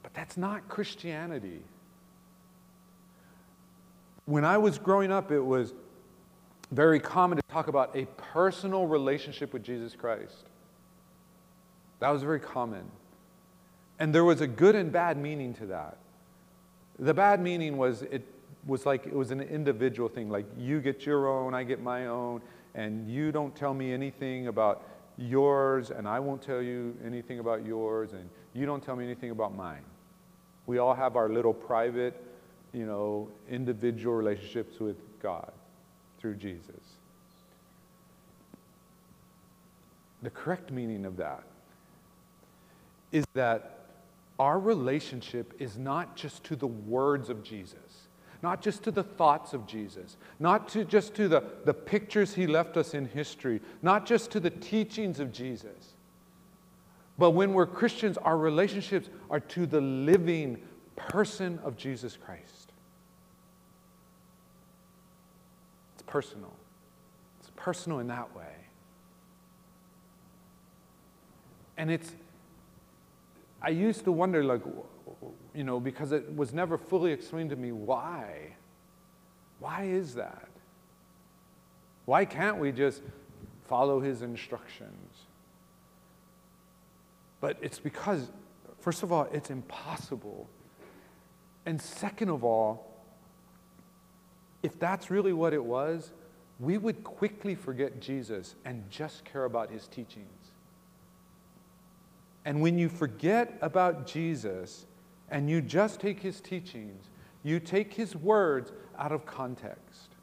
But 0.04 0.14
that's 0.14 0.38
not 0.38 0.68
Christianity. 0.70 1.62
When 4.26 4.46
I 4.46 4.58
was 4.58 4.78
growing 4.78 5.12
up, 5.12 5.32
it 5.32 5.40
was 5.40 5.74
very 6.72 7.00
common 7.00 7.38
to 7.38 7.44
talk 7.50 7.68
about 7.68 7.96
a 7.96 8.06
personal 8.18 8.86
relationship 8.86 9.54
with 9.54 9.64
Jesus 9.64 9.96
Christ. 9.96 10.46
That 12.00 12.10
was 12.10 12.22
very 12.22 12.42
common. 12.42 12.84
And 14.00 14.14
there 14.14 14.26
was 14.26 14.42
a 14.42 14.48
good 14.48 14.76
and 14.76 14.92
bad 14.92 15.18
meaning 15.18 15.54
to 15.56 15.66
that. 15.68 15.98
The 17.00 17.14
bad 17.14 17.42
meaning 17.42 17.78
was 17.78 18.02
it 18.04 18.26
was 18.66 18.86
like 18.86 19.06
it 19.06 19.14
was 19.14 19.32
an 19.32 19.42
individual 19.42 20.10
thing, 20.10 20.30
like 20.30 20.46
you 20.58 20.82
get 20.82 21.06
your 21.06 21.28
own, 21.28 21.54
I 21.54 21.64
get 21.64 21.82
my 21.82 22.08
own, 22.08 22.42
and 22.76 23.10
you 23.10 23.32
don't 23.32 23.56
tell 23.56 23.74
me 23.74 23.94
anything 23.94 24.48
about 24.48 24.84
yours, 25.18 25.90
and 25.92 26.08
I 26.08 26.20
won't 26.20 26.42
tell 26.42 26.62
you 26.62 26.96
anything 27.06 27.40
about 27.40 27.66
yours, 27.66 28.14
and 28.14 28.30
you 28.54 28.66
don't 28.66 28.84
tell 28.84 28.96
me 28.96 29.06
anything 29.06 29.32
about 29.32 29.56
mine. 29.56 29.84
We 30.66 30.80
all 30.80 30.94
have 30.94 31.16
our 31.16 31.30
little 31.30 31.54
private, 31.54 32.22
you 32.74 32.86
know, 32.86 33.30
individual 33.50 34.16
relationships 34.16 34.80
with 34.80 34.98
God 35.22 35.52
through 36.20 36.36
Jesus. 36.36 36.98
The 40.24 40.30
correct 40.30 40.72
meaning 40.72 41.06
of 41.06 41.16
that 41.18 41.44
is 43.12 43.26
that 43.34 43.77
our 44.40 44.60
relationship 44.60 45.54
is 45.60 45.78
not 45.78 46.16
just 46.16 46.44
to 46.46 46.56
the 46.56 46.68
words 46.68 47.30
of 47.30 47.44
Jesus, 47.44 48.08
not 48.44 48.62
just 48.62 48.84
to 48.84 48.92
the 48.92 49.04
thoughts 49.04 49.54
of 49.54 49.66
Jesus, 49.66 50.18
not 50.40 50.68
to 50.70 50.86
just 50.86 51.16
to 51.16 51.28
the, 51.28 51.44
the 51.66 51.74
pictures 51.74 52.34
he 52.34 52.46
left 52.46 52.78
us 52.78 52.94
in 52.94 53.08
history, 53.08 53.62
not 53.82 54.06
just 54.06 54.32
to 54.32 54.40
the 54.40 54.52
teachings 54.52 55.20
of 55.20 55.32
Jesus. 55.32 55.94
But 57.18 57.32
when 57.32 57.54
we're 57.54 57.66
Christians, 57.66 58.18
our 58.18 58.38
relationships 58.38 59.10
are 59.30 59.40
to 59.40 59.66
the 59.66 59.82
living 59.82 60.62
person 60.96 61.60
of 61.64 61.76
Jesus 61.76 62.16
Christ. 62.16 62.72
It's 65.96 66.04
personal. 66.04 66.54
It's 67.40 67.50
personal 67.56 68.00
in 68.00 68.08
that 68.08 68.36
way. 68.36 68.44
And 71.76 71.90
it's 71.90 72.12
I 73.62 73.70
used 73.70 74.04
to 74.04 74.12
wonder, 74.12 74.44
like, 74.44 74.62
you 75.54 75.64
know, 75.64 75.80
because 75.80 76.12
it 76.12 76.36
was 76.36 76.54
never 76.54 76.78
fully 76.78 77.12
explained 77.12 77.50
to 77.50 77.56
me 77.56 77.72
why. 77.72 78.56
Why 79.60 79.86
is 79.86 80.16
that? 80.16 80.48
Why 82.06 82.26
can't 82.26 82.58
we 82.58 82.72
just 82.72 83.02
follow 83.66 84.00
his 84.00 84.22
instructions? 84.22 85.26
But 87.42 87.58
it's 87.62 87.80
because, 87.80 88.32
first 88.80 89.04
of 89.04 89.12
all, 89.12 89.28
it's 89.32 89.50
impossible. 89.50 90.48
And 91.66 91.82
second 91.82 92.30
of 92.30 92.44
all, 92.44 92.86
if 94.64 94.80
that's 94.80 95.10
really 95.10 95.34
what 95.34 95.54
it 95.54 95.64
was, 95.64 96.12
we 96.60 96.78
would 96.78 97.04
quickly 97.04 97.56
forget 97.56 98.00
Jesus 98.00 98.56
and 98.66 98.90
just 98.90 99.26
care 99.26 99.46
about 99.46 99.70
his 99.70 99.88
teachings. 99.88 100.37
And 102.48 102.62
when 102.62 102.78
you 102.78 102.88
forget 102.88 103.58
about 103.60 104.08
Jesus 104.08 104.86
and 105.30 105.50
you 105.50 105.60
just 105.60 106.00
take 106.00 106.22
his 106.22 106.40
teachings, 106.40 107.10
you 107.44 107.60
take 107.60 107.94
his 107.94 108.16
words 108.16 108.72
out 108.98 109.12
of 109.12 109.26
context. 109.26 110.16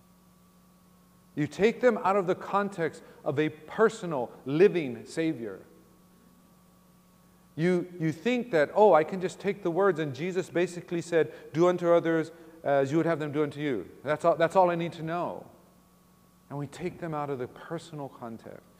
You 1.35 1.47
take 1.47 1.83
them 1.83 1.99
out 2.03 2.17
of 2.17 2.27
the 2.27 2.35
context 2.35 3.03
of 3.27 3.39
a 3.39 3.51
personal, 3.51 4.31
living 4.47 5.05
Savior. 5.05 5.61
You, 7.57 7.87
you 8.01 8.11
think 8.11 8.53
that, 8.53 8.71
oh, 8.75 8.95
I 8.95 9.05
can 9.05 9.21
just 9.21 9.39
take 9.39 9.63
the 9.63 9.71
words, 9.71 10.01
and 10.01 10.15
Jesus 10.15 10.49
basically 10.49 11.03
said, 11.03 11.31
Do 11.53 11.69
unto 11.69 11.93
others 11.93 12.33
as 12.63 12.91
you 12.91 12.97
would 12.97 13.05
have 13.05 13.19
them 13.19 13.33
do 13.33 13.43
unto 13.43 13.61
you. 13.61 13.87
That's 14.03 14.25
all, 14.25 14.35
that's 14.35 14.57
all 14.57 14.71
I 14.71 14.77
need 14.77 14.95
to 14.95 15.03
know. 15.03 15.45
And 16.49 16.59
we 16.59 16.69
take 16.69 17.01
them 17.01 17.13
out 17.13 17.29
of 17.29 17.39
the 17.39 17.49
personal 17.49 18.09
context. 18.09 18.74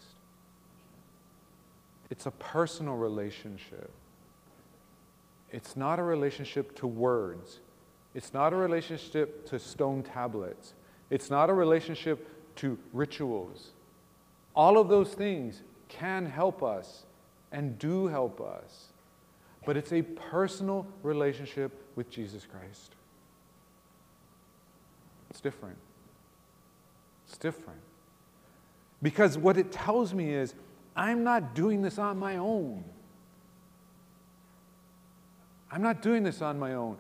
It's 2.15 2.27
a 2.27 2.31
personal 2.31 2.95
relationship. 2.95 3.91
It's 5.51 5.77
not 5.77 5.99
a 5.99 6.03
relationship 6.05 6.77
to 6.77 6.87
words. 6.87 7.59
It's 8.15 8.33
not 8.33 8.53
a 8.53 8.57
relationship 8.57 9.45
to 9.49 9.59
stone 9.59 10.05
tablets. 10.05 10.75
It's 11.11 11.29
not 11.29 11.51
a 11.51 11.53
relationship 11.53 12.29
to 12.59 12.79
rituals. 12.93 13.71
All 14.55 14.79
of 14.79 14.87
those 14.87 15.13
things 15.13 15.63
can 15.89 16.25
help 16.25 16.63
us 16.63 17.03
and 17.51 17.77
do 17.81 18.07
help 18.07 18.41
us. 18.41 18.91
But 19.67 19.77
it's 19.77 19.93
a 19.93 20.03
personal 20.03 20.87
relationship 21.03 21.73
with 21.97 22.11
Jesus 22.11 22.47
Christ. 22.47 22.95
It's 25.31 25.41
different. 25.41 25.79
It's 27.27 27.37
different. 27.37 27.81
Because 29.03 29.37
what 29.37 29.57
it 29.57 29.73
tells 29.73 30.15
me 30.15 30.33
is 30.33 30.55
I'm 30.97 31.25
not 31.25 31.55
doing 31.55 31.83
this 31.83 31.99
on 31.99 32.19
my 32.19 32.37
own. 32.37 32.85
I'm 35.71 35.83
not 35.83 36.03
doing 36.03 36.23
this 36.23 36.41
on 36.41 36.59
my 36.59 36.75
own. 36.75 36.99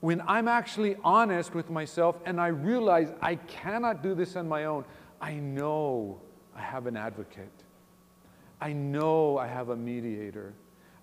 When 0.00 0.22
I'm 0.26 0.48
actually 0.48 0.96
honest 1.04 1.54
with 1.54 1.68
myself 1.68 2.16
and 2.24 2.40
I 2.40 2.48
realize 2.48 3.12
I 3.20 3.36
cannot 3.36 4.02
do 4.02 4.14
this 4.14 4.36
on 4.36 4.48
my 4.48 4.64
own, 4.64 4.84
I 5.20 5.34
know 5.34 6.20
I 6.54 6.62
have 6.62 6.86
an 6.86 6.96
advocate. 6.96 7.50
I 8.60 8.72
know 8.72 9.36
I 9.36 9.46
have 9.46 9.68
a 9.68 9.76
mediator. 9.76 10.54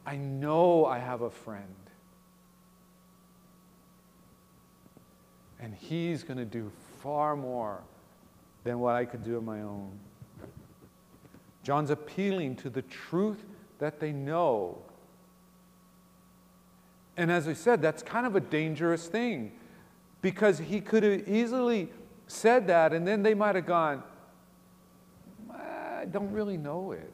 I 0.05 0.15
know 0.15 0.85
I 0.85 0.99
have 0.99 1.21
a 1.21 1.29
friend. 1.29 1.63
And 5.59 5.73
He's 5.75 6.23
going 6.23 6.37
to 6.37 6.45
do 6.45 6.71
far 7.01 7.35
more 7.35 7.81
than 8.63 8.79
what 8.79 8.95
I 8.95 9.05
could 9.05 9.23
do 9.23 9.37
on 9.37 9.45
my 9.45 9.61
own. 9.61 9.99
John's 11.63 11.89
appealing 11.89 12.58
to 12.58 12.69
the 12.69 12.82
truth 12.82 13.43
that 13.80 13.99
they 13.99 14.12
know. 14.12 14.78
And 17.15 17.32
as 17.32 17.47
I 17.47 17.54
said, 17.54 17.82
that's 17.82 18.04
kind 18.04 18.26
of 18.26 18.36
a 18.36 18.39
dangerous 18.39 19.08
thing 19.08 19.54
because 20.21 20.60
he 20.60 20.82
could 20.82 21.04
have 21.04 21.28
easily 21.28 21.89
said 22.28 22.67
that 22.67 22.93
and 22.93 23.08
then 23.08 23.23
they 23.23 23.34
might 23.34 23.56
have 23.56 23.65
gone, 23.65 24.04
I 25.52 26.06
don't 26.06 26.32
really 26.32 26.58
know 26.58 26.91
it. 26.91 27.13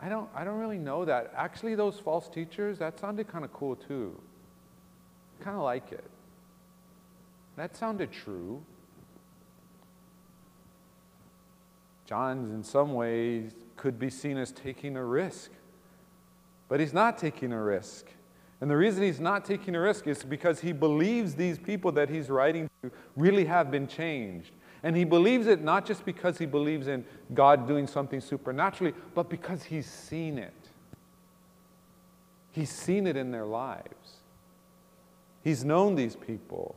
I 0.00 0.08
don't, 0.08 0.28
I 0.34 0.44
don't 0.44 0.58
really 0.58 0.78
know 0.78 1.04
that. 1.04 1.32
Actually, 1.36 1.76
those 1.76 1.98
false 1.98 2.28
teachers, 2.28 2.78
that 2.80 2.98
sounded 2.98 3.28
kind 3.28 3.44
of 3.44 3.52
cool 3.52 3.76
too. 3.76 4.20
Kind 5.40 5.56
of 5.56 5.62
like 5.62 5.92
it. 5.92 6.04
That 7.56 7.76
sounded 7.76 8.10
true. 8.10 8.64
John's, 12.04 12.52
in 12.52 12.62
some 12.62 12.94
ways, 12.94 13.52
could 13.76 13.98
be 13.98 14.10
seen 14.10 14.36
as 14.38 14.52
taking 14.52 14.96
a 14.96 15.04
risk. 15.04 15.50
But 16.68 16.80
he's 16.80 16.92
not 16.92 17.18
taking 17.18 17.52
a 17.52 17.62
risk. 17.62 18.06
And 18.60 18.70
the 18.70 18.76
reason 18.76 19.02
he's 19.02 19.20
not 19.20 19.44
taking 19.44 19.74
a 19.74 19.80
risk 19.80 20.06
is 20.06 20.22
because 20.22 20.60
he 20.60 20.72
believes 20.72 21.34
these 21.34 21.58
people 21.58 21.90
that 21.92 22.08
he's 22.08 22.30
writing 22.30 22.70
to 22.82 22.92
really 23.16 23.44
have 23.44 23.70
been 23.70 23.88
changed. 23.88 24.52
And 24.84 24.96
he 24.96 25.04
believes 25.04 25.46
it 25.46 25.62
not 25.62 25.84
just 25.84 26.04
because 26.04 26.38
he 26.38 26.46
believes 26.46 26.86
in 26.88 27.04
God 27.34 27.66
doing 27.66 27.86
something 27.86 28.20
supernaturally, 28.20 28.94
but 29.14 29.28
because 29.28 29.64
he's 29.64 29.86
seen 29.86 30.38
it. 30.38 30.54
He's 32.52 32.70
seen 32.70 33.06
it 33.06 33.16
in 33.16 33.30
their 33.30 33.46
lives. 33.46 34.20
He's 35.42 35.64
known 35.64 35.94
these 35.94 36.16
people. 36.16 36.76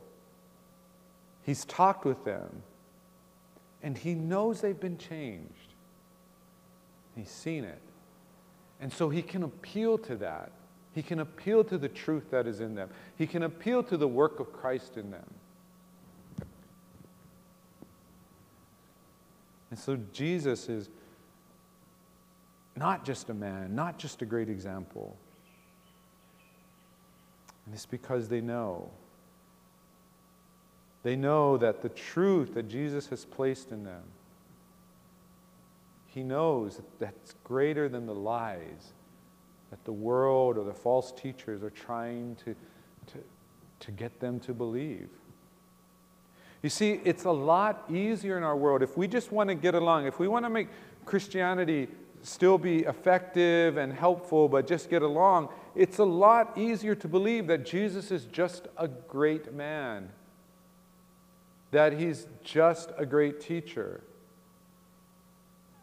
He's 1.42 1.64
talked 1.64 2.04
with 2.04 2.24
them. 2.24 2.62
And 3.86 3.96
he 3.96 4.14
knows 4.14 4.62
they've 4.62 4.80
been 4.80 4.98
changed. 4.98 5.74
He's 7.14 7.30
seen 7.30 7.62
it. 7.62 7.80
And 8.80 8.92
so 8.92 9.10
he 9.10 9.22
can 9.22 9.44
appeal 9.44 9.96
to 9.98 10.16
that. 10.16 10.50
He 10.92 11.02
can 11.02 11.20
appeal 11.20 11.62
to 11.62 11.78
the 11.78 11.88
truth 11.88 12.32
that 12.32 12.48
is 12.48 12.58
in 12.58 12.74
them. 12.74 12.90
He 13.16 13.28
can 13.28 13.44
appeal 13.44 13.84
to 13.84 13.96
the 13.96 14.08
work 14.08 14.40
of 14.40 14.52
Christ 14.52 14.96
in 14.96 15.12
them. 15.12 15.32
And 19.70 19.78
so 19.78 20.00
Jesus 20.12 20.68
is 20.68 20.88
not 22.74 23.04
just 23.04 23.30
a 23.30 23.34
man, 23.34 23.76
not 23.76 23.98
just 23.98 24.20
a 24.20 24.26
great 24.26 24.48
example. 24.48 25.16
And 27.64 27.72
it's 27.72 27.86
because 27.86 28.28
they 28.28 28.40
know. 28.40 28.90
They 31.06 31.14
know 31.14 31.56
that 31.58 31.82
the 31.82 31.88
truth 31.88 32.54
that 32.54 32.68
Jesus 32.68 33.06
has 33.10 33.24
placed 33.24 33.70
in 33.70 33.84
them, 33.84 34.02
He 36.08 36.24
knows 36.24 36.78
that 36.78 36.98
that's 36.98 37.36
greater 37.44 37.88
than 37.88 38.06
the 38.06 38.14
lies 38.14 38.92
that 39.70 39.84
the 39.84 39.92
world 39.92 40.58
or 40.58 40.64
the 40.64 40.74
false 40.74 41.12
teachers 41.12 41.62
are 41.62 41.70
trying 41.70 42.34
to, 42.44 42.56
to, 43.12 43.18
to 43.78 43.92
get 43.92 44.18
them 44.18 44.40
to 44.40 44.52
believe. 44.52 45.08
You 46.64 46.70
see, 46.70 47.00
it's 47.04 47.22
a 47.22 47.30
lot 47.30 47.84
easier 47.88 48.36
in 48.36 48.42
our 48.42 48.56
world 48.56 48.82
if 48.82 48.96
we 48.96 49.06
just 49.06 49.30
want 49.30 49.48
to 49.48 49.54
get 49.54 49.76
along, 49.76 50.08
if 50.08 50.18
we 50.18 50.26
want 50.26 50.44
to 50.44 50.50
make 50.50 50.66
Christianity 51.04 51.86
still 52.24 52.58
be 52.58 52.80
effective 52.80 53.76
and 53.76 53.92
helpful, 53.92 54.48
but 54.48 54.66
just 54.66 54.90
get 54.90 55.02
along, 55.02 55.50
it's 55.76 55.98
a 55.98 56.04
lot 56.04 56.58
easier 56.58 56.96
to 56.96 57.06
believe 57.06 57.46
that 57.46 57.64
Jesus 57.64 58.10
is 58.10 58.24
just 58.24 58.66
a 58.76 58.88
great 58.88 59.54
man, 59.54 60.08
that 61.70 61.92
he's 61.92 62.26
just 62.42 62.90
a 62.96 63.04
great 63.04 63.40
teacher. 63.40 64.00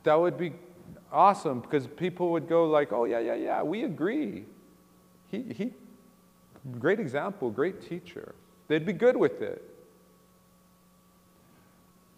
That 0.04 0.16
would 0.16 0.38
be 0.38 0.54
awesome 1.12 1.60
because 1.62 1.88
people 1.88 2.32
would 2.32 2.48
go 2.48 2.66
like, 2.66 2.92
"Oh 2.92 3.06
yeah, 3.06 3.20
yeah, 3.20 3.36
yeah, 3.36 3.64
we 3.64 3.84
agree. 3.84 4.46
He, 5.30 5.42
he, 5.42 5.74
great 6.80 7.00
example, 7.00 7.50
great 7.50 7.82
teacher." 7.82 8.36
They'd 8.68 8.86
be 8.86 8.94
good 8.94 9.18
with 9.18 9.42
it. 9.42 9.62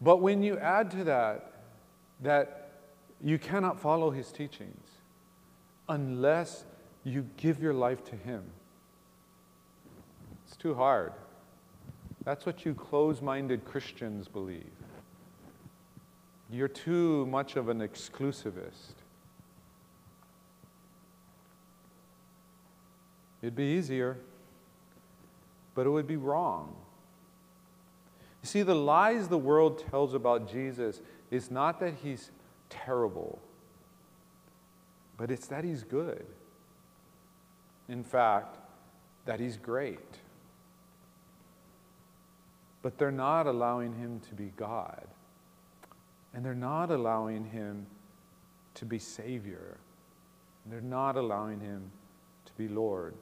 But 0.01 0.17
when 0.17 0.43
you 0.43 0.57
add 0.57 0.91
to 0.91 1.03
that 1.05 1.51
that 2.21 2.69
you 3.21 3.37
cannot 3.37 3.79
follow 3.79 4.11
his 4.11 4.31
teachings 4.31 4.87
unless 5.89 6.65
you 7.03 7.27
give 7.37 7.61
your 7.61 7.73
life 7.73 8.03
to 8.05 8.15
him, 8.15 8.43
it's 10.45 10.55
too 10.55 10.75
hard. 10.75 11.13
That's 12.25 12.45
what 12.45 12.65
you 12.65 12.73
close 12.73 13.21
minded 13.21 13.63
Christians 13.65 14.27
believe. 14.27 14.65
You're 16.49 16.67
too 16.67 17.25
much 17.27 17.55
of 17.55 17.69
an 17.69 17.79
exclusivist. 17.79 18.93
It'd 23.41 23.55
be 23.55 23.63
easier, 23.63 24.17
but 25.75 25.85
it 25.85 25.89
would 25.89 26.07
be 26.07 26.17
wrong. 26.17 26.75
You 28.41 28.47
see, 28.47 28.63
the 28.63 28.75
lies 28.75 29.27
the 29.27 29.37
world 29.37 29.83
tells 29.89 30.15
about 30.15 30.51
Jesus 30.51 31.01
is 31.29 31.51
not 31.51 31.79
that 31.79 31.93
he's 32.01 32.31
terrible, 32.69 33.39
but 35.17 35.29
it's 35.29 35.45
that 35.47 35.63
he's 35.63 35.83
good. 35.83 36.25
In 37.87 38.03
fact, 38.03 38.57
that 39.25 39.39
he's 39.39 39.57
great. 39.57 40.19
But 42.85 42.99
they're 42.99 43.09
not 43.09 43.47
allowing 43.47 43.95
him 43.95 44.19
to 44.29 44.35
be 44.35 44.53
God. 44.55 45.07
And 46.35 46.45
they're 46.45 46.53
not 46.53 46.91
allowing 46.91 47.45
him 47.45 47.87
to 48.75 48.85
be 48.85 48.99
Savior. 48.99 49.77
And 50.63 50.71
they're 50.71 50.81
not 50.81 51.15
allowing 51.15 51.61
him 51.61 51.89
to 52.45 52.53
be 52.53 52.67
Lord. 52.67 53.15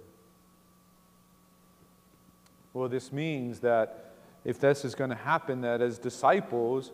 Well, 2.74 2.90
this 2.90 3.14
means 3.14 3.62
that 3.62 4.12
if 4.44 4.60
this 4.60 4.84
is 4.84 4.96
going 4.96 5.12
to 5.12 5.16
happen, 5.16 5.62
that 5.62 5.82
as 5.82 5.98
disciples, 5.98 6.92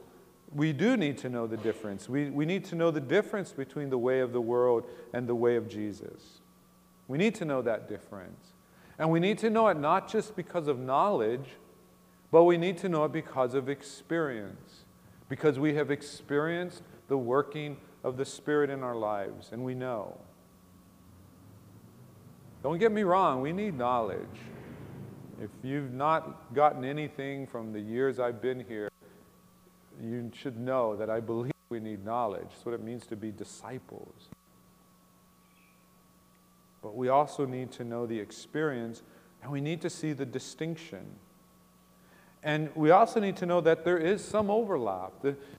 we 0.53 0.71
do 0.71 0.95
need 0.95 1.17
to 1.17 1.29
know 1.29 1.47
the 1.47 1.57
difference. 1.57 2.07
We, 2.07 2.29
we 2.29 2.45
need 2.45 2.65
to 2.65 2.75
know 2.75 2.91
the 2.91 3.01
difference 3.01 3.51
between 3.51 3.89
the 3.89 3.97
way 3.97 4.19
of 4.19 4.31
the 4.31 4.41
world 4.41 4.83
and 5.11 5.27
the 5.27 5.33
way 5.33 5.55
of 5.55 5.67
Jesus. 5.67 6.41
We 7.07 7.17
need 7.17 7.33
to 7.33 7.45
know 7.45 7.63
that 7.63 7.89
difference. 7.89 8.53
And 8.99 9.09
we 9.09 9.19
need 9.19 9.39
to 9.39 9.49
know 9.49 9.69
it 9.69 9.77
not 9.79 10.07
just 10.07 10.35
because 10.35 10.67
of 10.67 10.77
knowledge, 10.77 11.49
but 12.31 12.43
we 12.43 12.57
need 12.57 12.77
to 12.79 12.89
know 12.89 13.05
it 13.05 13.11
because 13.11 13.53
of 13.53 13.69
experience. 13.69 14.85
Because 15.27 15.59
we 15.59 15.75
have 15.75 15.91
experienced 15.91 16.83
the 17.07 17.17
working 17.17 17.77
of 18.03 18.17
the 18.17 18.25
Spirit 18.25 18.69
in 18.69 18.83
our 18.83 18.95
lives, 18.95 19.49
and 19.51 19.63
we 19.63 19.75
know. 19.75 20.17
Don't 22.63 22.79
get 22.79 22.91
me 22.91 23.03
wrong, 23.03 23.41
we 23.41 23.53
need 23.53 23.77
knowledge. 23.77 24.19
If 25.41 25.49
you've 25.63 25.93
not 25.93 26.53
gotten 26.53 26.83
anything 26.83 27.47
from 27.47 27.71
the 27.71 27.79
years 27.79 28.19
I've 28.19 28.41
been 28.41 28.65
here, 28.67 28.89
you 30.01 30.31
should 30.33 30.59
know 30.59 30.95
that 30.95 31.09
I 31.09 31.19
believe 31.19 31.53
we 31.69 31.79
need 31.79 32.03
knowledge. 32.03 32.47
That's 32.49 32.65
what 32.65 32.73
it 32.73 32.81
means 32.81 33.05
to 33.07 33.15
be 33.15 33.31
disciples. 33.31 34.29
But 36.81 36.95
we 36.95 37.09
also 37.09 37.45
need 37.45 37.71
to 37.73 37.83
know 37.83 38.05
the 38.05 38.19
experience, 38.19 39.03
and 39.41 39.51
we 39.51 39.61
need 39.61 39.81
to 39.81 39.89
see 39.89 40.13
the 40.13 40.25
distinction. 40.25 41.05
And 42.43 42.73
we 42.75 42.91
also 42.91 43.19
need 43.19 43.35
to 43.37 43.45
know 43.45 43.59
that 43.61 43.83
there 43.83 43.97
is 43.97 44.23
some 44.23 44.49
overlap. 44.49 45.13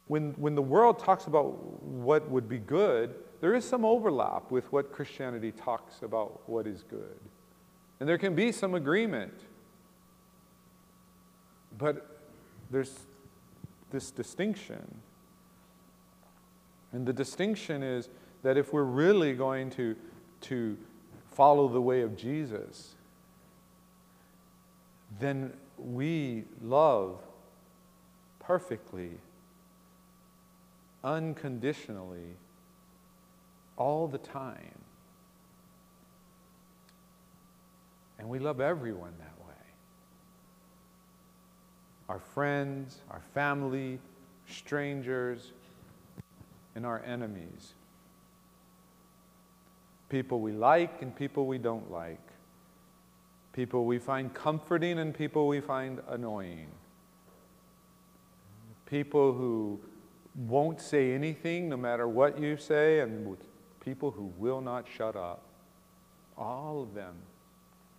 When, 0.06 0.32
when 0.32 0.54
the 0.54 0.62
world 0.62 0.98
talks 0.98 1.26
about 1.26 1.82
what 1.82 2.28
would 2.30 2.48
be 2.48 2.58
good, 2.58 3.14
there 3.40 3.54
is 3.54 3.64
some 3.64 3.84
overlap 3.84 4.50
with 4.50 4.70
what 4.72 4.92
Christianity 4.92 5.52
talks 5.52 6.02
about 6.02 6.48
what 6.48 6.66
is 6.66 6.82
good. 6.82 7.20
And 7.98 8.08
there 8.08 8.18
can 8.18 8.34
be 8.34 8.50
some 8.50 8.74
agreement. 8.74 9.34
But 11.76 12.18
there's 12.70 12.94
this 13.90 14.10
distinction. 14.10 15.02
And 16.92 17.06
the 17.06 17.12
distinction 17.12 17.82
is 17.82 18.08
that 18.42 18.56
if 18.56 18.72
we're 18.72 18.82
really 18.84 19.34
going 19.34 19.70
to, 19.70 19.96
to 20.42 20.78
follow 21.32 21.68
the 21.68 21.80
way 21.80 22.00
of 22.00 22.16
Jesus, 22.16 22.94
then 25.18 25.52
we 25.84 26.44
love 26.62 27.18
perfectly, 28.38 29.10
unconditionally, 31.04 32.36
all 33.76 34.08
the 34.08 34.18
time. 34.18 34.78
And 38.18 38.28
we 38.28 38.38
love 38.38 38.60
everyone 38.60 39.14
that 39.18 39.46
way 39.46 39.54
our 42.10 42.18
friends, 42.18 42.98
our 43.08 43.22
family, 43.34 44.00
strangers, 44.48 45.52
and 46.74 46.84
our 46.84 47.00
enemies. 47.06 47.74
People 50.08 50.40
we 50.40 50.50
like 50.50 51.02
and 51.02 51.14
people 51.14 51.46
we 51.46 51.56
don't 51.56 51.88
like. 51.90 52.18
People 53.52 53.84
we 53.84 53.98
find 53.98 54.32
comforting 54.32 54.98
and 54.98 55.14
people 55.14 55.48
we 55.48 55.60
find 55.60 56.00
annoying, 56.08 56.68
people 58.86 59.32
who 59.32 59.80
won't 60.34 60.80
say 60.80 61.12
anything 61.12 61.68
no 61.68 61.76
matter 61.76 62.08
what 62.08 62.38
you 62.38 62.56
say, 62.56 63.00
and 63.00 63.36
people 63.84 64.10
who 64.10 64.32
will 64.38 64.60
not 64.60 64.86
shut 64.96 65.16
up. 65.16 65.42
All 66.36 66.82
of 66.82 66.94
them. 66.94 67.14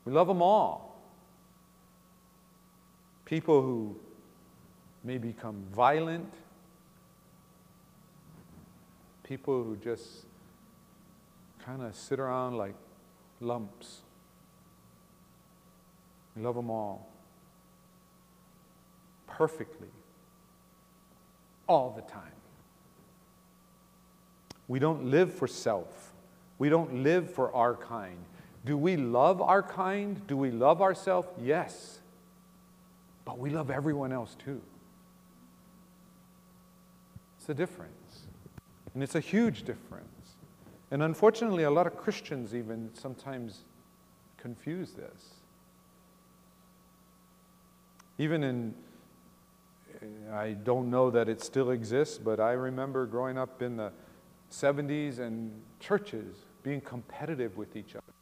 We 0.05 0.13
love 0.13 0.27
them 0.27 0.41
all. 0.41 1.01
People 3.25 3.61
who 3.61 3.95
may 5.03 5.17
become 5.17 5.63
violent, 5.73 6.33
people 9.23 9.63
who 9.63 9.77
just 9.77 10.25
kind 11.65 11.81
of 11.81 11.95
sit 11.95 12.19
around 12.19 12.57
like 12.57 12.75
lumps. 13.39 14.01
Love 16.41 16.56
them 16.56 16.69
all 16.69 17.12
perfectly, 19.41 19.88
all 21.67 21.89
the 21.95 22.01
time. 22.04 22.21
We 24.67 24.77
don't 24.77 25.06
live 25.06 25.34
for 25.34 25.47
self. 25.47 26.13
We 26.60 26.69
don't 26.69 27.04
live 27.04 27.34
for 27.34 27.54
our 27.56 27.75
kind. 27.75 28.17
Do 28.65 28.77
we 28.77 28.97
love 28.97 29.41
our 29.41 29.63
kind? 29.63 30.25
Do 30.27 30.38
we 30.38 30.51
love 30.51 30.82
ourselves? 30.82 31.27
Yes. 31.41 31.99
But 33.25 33.39
we 33.39 33.49
love 33.49 33.71
everyone 33.71 34.12
else 34.12 34.36
too. 34.36 34.62
It's 37.39 37.49
a 37.49 37.54
difference. 37.54 38.27
And 38.93 39.01
it's 39.01 39.15
a 39.15 39.19
huge 39.19 39.63
difference. 39.63 40.36
And 40.91 41.01
unfortunately, 41.01 41.63
a 41.63 41.71
lot 41.71 41.88
of 41.88 41.97
Christians 41.97 42.54
even 42.54 42.91
sometimes 42.93 43.62
confuse 44.38 44.91
this. 44.91 45.40
Even 48.21 48.43
in, 48.43 48.75
I 50.31 50.51
don't 50.51 50.91
know 50.91 51.10
that 51.10 51.27
it 51.27 51.41
still 51.41 51.71
exists, 51.71 52.19
but 52.19 52.39
I 52.39 52.51
remember 52.51 53.07
growing 53.07 53.36
up 53.36 53.63
in 53.63 53.77
the 53.77 53.91
70s 54.51 55.17
and 55.17 55.51
churches 55.79 56.36
being 56.62 56.81
competitive 56.81 57.57
with 57.57 57.75
each 57.75 57.95
other. 57.95 58.13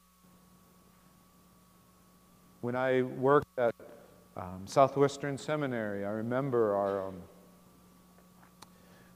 When 2.61 2.77
I 2.77 3.01
worked 3.01 3.47
at 3.57 3.75
um, 4.37 4.61
Southwestern 4.63 5.37
Seminary, 5.37 6.05
I 6.05 6.11
remember 6.11 6.75
our, 6.77 7.07
um, 7.09 7.15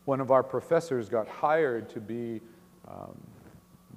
one 0.04 0.20
of 0.20 0.32
our 0.32 0.44
professors 0.44 1.08
got 1.08 1.30
hired 1.30 1.88
to 1.92 2.02
be 2.02 2.42
um, 2.90 3.16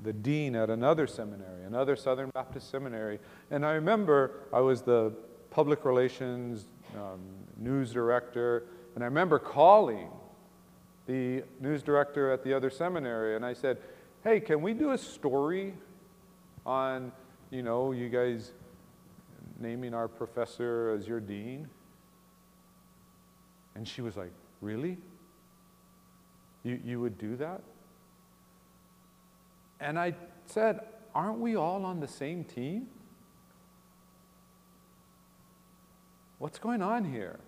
the 0.05 0.13
dean 0.13 0.55
at 0.55 0.71
another 0.71 1.09
seminary, 1.09 1.65
another 1.65 1.97
Southern 1.97 2.31
Baptist 2.31 2.71
seminary. 2.71 3.19
And 3.51 3.67
I 3.67 3.73
remember 3.73 4.43
I 4.53 4.61
was 4.61 4.83
the 4.83 5.13
public 5.51 5.85
relations 5.85 6.69
um, 6.95 7.21
news 7.57 7.93
director, 7.93 8.65
and 8.95 9.03
I 9.03 9.07
remember 9.07 9.39
calling 9.39 10.09
the 11.07 11.43
news 11.61 11.83
director 11.83 12.31
at 12.33 12.43
the 12.43 12.53
other 12.55 12.71
seminary, 12.71 13.37
and 13.37 13.45
I 13.45 13.53
said, 13.53 13.79
hey, 14.25 14.41
can 14.41 14.61
we 14.61 14.75
do 14.75 14.91
a 14.91 14.99
story 14.99 15.75
on, 16.65 17.13
you 17.51 17.63
know, 17.63 17.93
you 17.93 18.09
guys 18.09 18.53
naming 19.61 19.95
our 19.95 20.09
professor 20.09 20.95
as 20.99 21.07
your 21.07 21.21
dean? 21.21 21.69
And 23.75 23.87
she 23.87 24.03
was 24.03 24.17
like, 24.17 24.33
really? 24.61 24.99
You, 26.65 26.81
you 26.85 27.01
would 27.01 27.19
do 27.19 27.37
that? 27.37 27.63
And 29.79 29.99
I 29.99 30.15
said, 30.47 30.81
aren't 31.15 31.39
we 31.39 31.55
all 31.55 31.85
on 31.85 32.01
the 32.01 32.09
same 32.09 32.43
team? 32.43 32.89
What's 36.39 36.59
going 36.59 36.83
on 36.83 37.05
here? 37.05 37.39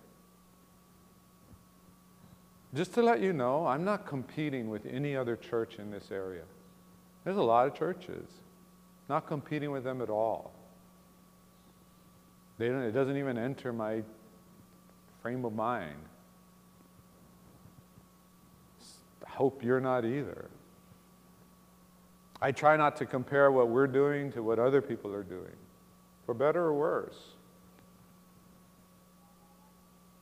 Just 2.73 2.93
to 2.95 3.01
let 3.01 3.19
you 3.19 3.33
know, 3.33 3.65
I'm 3.65 3.83
not 3.83 4.05
competing 4.05 4.69
with 4.69 4.85
any 4.85 5.15
other 5.15 5.35
church 5.35 5.79
in 5.79 5.91
this 5.91 6.11
area. 6.11 6.43
There's 7.23 7.37
a 7.37 7.41
lot 7.41 7.67
of 7.67 7.73
churches. 7.73 8.27
Not 9.07 9.27
competing 9.27 9.71
with 9.71 9.83
them 9.83 10.01
at 10.01 10.09
all. 10.09 10.51
They 12.59 12.67
don't, 12.67 12.81
it 12.81 12.91
doesn't 12.91 13.17
even 13.17 13.37
enter 13.37 13.73
my 13.73 14.03
frame 15.21 15.45
of 15.45 15.53
mind. 15.53 15.97
I 19.25 19.29
hope 19.29 19.63
you're 19.63 19.79
not 19.79 20.05
either. 20.05 20.49
I 22.41 22.51
try 22.51 22.77
not 22.77 22.95
to 22.97 23.05
compare 23.05 23.51
what 23.51 23.69
we're 23.69 23.87
doing 23.87 24.31
to 24.33 24.43
what 24.43 24.59
other 24.59 24.81
people 24.81 25.13
are 25.13 25.23
doing, 25.23 25.55
for 26.25 26.33
better 26.33 26.61
or 26.61 26.73
worse. 26.73 27.17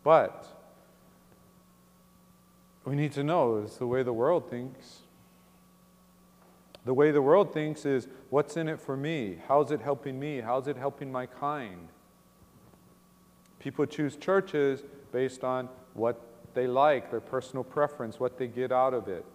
But 0.07 0.47
we 2.85 2.95
need 2.95 3.11
to 3.11 3.25
know 3.25 3.57
is 3.57 3.75
the 3.75 3.85
way 3.85 4.03
the 4.03 4.13
world 4.13 4.49
thinks. 4.49 4.99
The 6.85 6.93
way 6.93 7.11
the 7.11 7.21
world 7.21 7.53
thinks 7.53 7.85
is 7.85 8.07
what's 8.29 8.55
in 8.55 8.69
it 8.69 8.79
for 8.79 8.95
me? 8.95 9.37
How's 9.49 9.69
it 9.69 9.81
helping 9.81 10.17
me? 10.17 10.39
How's 10.39 10.69
it 10.69 10.77
helping 10.77 11.11
my 11.11 11.25
kind? 11.25 11.89
People 13.59 13.85
choose 13.85 14.15
churches 14.15 14.81
based 15.11 15.43
on 15.43 15.67
what 15.93 16.21
they 16.53 16.67
like, 16.67 17.11
their 17.11 17.19
personal 17.19 17.65
preference, 17.65 18.17
what 18.17 18.37
they 18.37 18.47
get 18.47 18.71
out 18.71 18.93
of 18.93 19.09
it. 19.09 19.25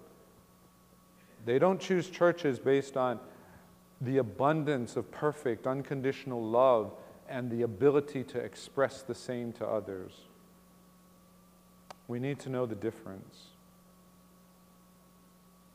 They 1.44 1.58
don't 1.58 1.82
choose 1.82 2.08
churches 2.08 2.58
based 2.58 2.96
on 2.96 3.20
the 4.00 4.16
abundance 4.16 4.96
of 4.96 5.10
perfect, 5.10 5.66
unconditional 5.66 6.42
love 6.42 6.94
and 7.28 7.50
the 7.50 7.60
ability 7.60 8.24
to 8.24 8.38
express 8.38 9.02
the 9.02 9.14
same 9.14 9.52
to 9.52 9.66
others. 9.66 10.28
We 12.12 12.18
need 12.18 12.40
to 12.40 12.50
know 12.50 12.66
the 12.66 12.74
difference. 12.74 13.38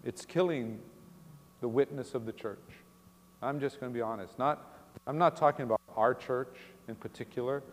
It's 0.06 0.23
killing 0.23 0.78
the 1.62 1.67
witness 1.67 2.13
of 2.13 2.28
the 2.28 2.32
church. 2.32 2.62
I'm 3.41 3.60
just 3.60 3.80
going 3.80 3.91
to 3.91 3.97
be 3.97 4.04
honest. 4.04 4.38
Not, 4.38 4.63
I'm 5.08 5.17
not 5.17 5.36
talking 5.36 5.63
about 5.63 5.82
our 5.95 6.13
church 6.13 6.56
in 6.88 6.93
particular, 6.93 7.63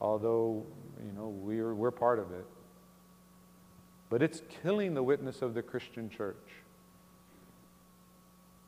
although 0.00 0.66
you 1.06 1.12
know 1.12 1.28
we're, 1.28 1.74
we're 1.74 1.92
part 1.92 2.18
of 2.18 2.32
it. 2.32 2.44
But 4.10 4.20
it's 4.20 4.42
killing 4.64 4.94
the 4.94 5.02
witness 5.04 5.40
of 5.40 5.54
the 5.54 5.62
Christian 5.62 6.10
church. 6.10 6.34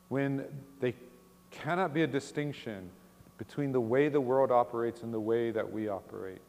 When 0.07 0.45
they 0.79 0.95
cannot 1.49 1.93
be 1.93 2.03
a 2.03 2.07
distinction 2.07 2.89
between 3.37 3.73
the 3.73 3.81
way 3.81 4.07
the 4.07 4.21
world 4.21 4.49
operates 4.49 5.03
and 5.03 5.13
the 5.13 5.19
way 5.19 5.51
that 5.51 5.73
we 5.73 5.89
operate. 5.89 6.39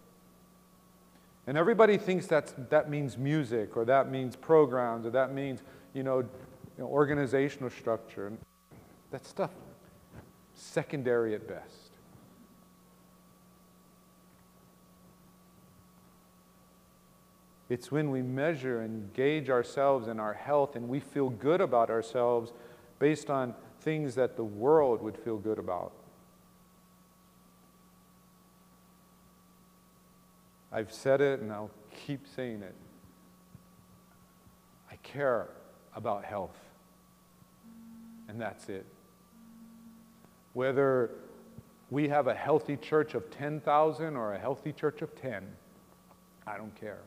And 1.47 1.59
everybody 1.59 1.99
thinks 1.99 2.27
that's, 2.27 2.55
that 2.71 2.89
means 2.89 3.19
music 3.19 3.77
or 3.77 3.85
that 3.87 4.11
means 4.11 4.37
programs 4.37 5.07
or 5.07 5.11
that 5.11 5.35
means, 5.35 5.61
you 5.93 6.03
know, 6.03 6.19
you 6.19 6.29
know 6.79 6.87
organizational 6.87 7.71
structure. 7.71 8.33
That 9.11 9.27
stuff, 9.27 9.51
secondary 10.55 11.35
at 11.35 11.49
best. 11.49 11.91
It's 17.69 17.91
when 17.91 18.11
we 18.11 18.21
measure 18.23 18.83
and 18.83 19.13
gauge 19.15 19.49
ourselves 19.49 20.07
and 20.07 20.21
our 20.21 20.35
health 20.35 20.77
and 20.77 20.89
we 20.89 21.01
feel 21.01 21.31
good 21.31 21.61
about 21.61 21.89
ourselves 21.89 22.53
based 22.99 23.31
on 23.31 23.55
things 23.81 24.15
that 24.15 24.37
the 24.37 24.45
world 24.45 25.03
would 25.03 25.17
feel 25.17 25.39
good 25.39 25.59
about. 25.59 25.93
I've 30.73 30.93
said 30.93 31.21
it 31.21 31.41
and 31.41 31.53
I'll 31.53 31.71
keep 32.07 32.27
saying 32.27 32.63
it. 32.63 32.75
I 34.91 34.97
care 35.03 35.49
about 35.95 36.25
health. 36.25 36.59
And 38.29 38.41
that's 38.41 38.69
it. 38.69 38.87
Whether 40.55 41.11
we 41.91 42.09
have 42.09 42.27
a 42.27 42.35
healthy 42.35 42.77
church 42.77 43.15
of 43.15 43.31
10,000 43.31 44.17
or 44.17 44.33
a 44.33 44.39
healthy 44.39 44.73
church 44.73 45.03
of 45.03 45.15
10, 45.21 45.47
I 46.47 46.57
don't 46.57 46.75
care. 46.75 47.01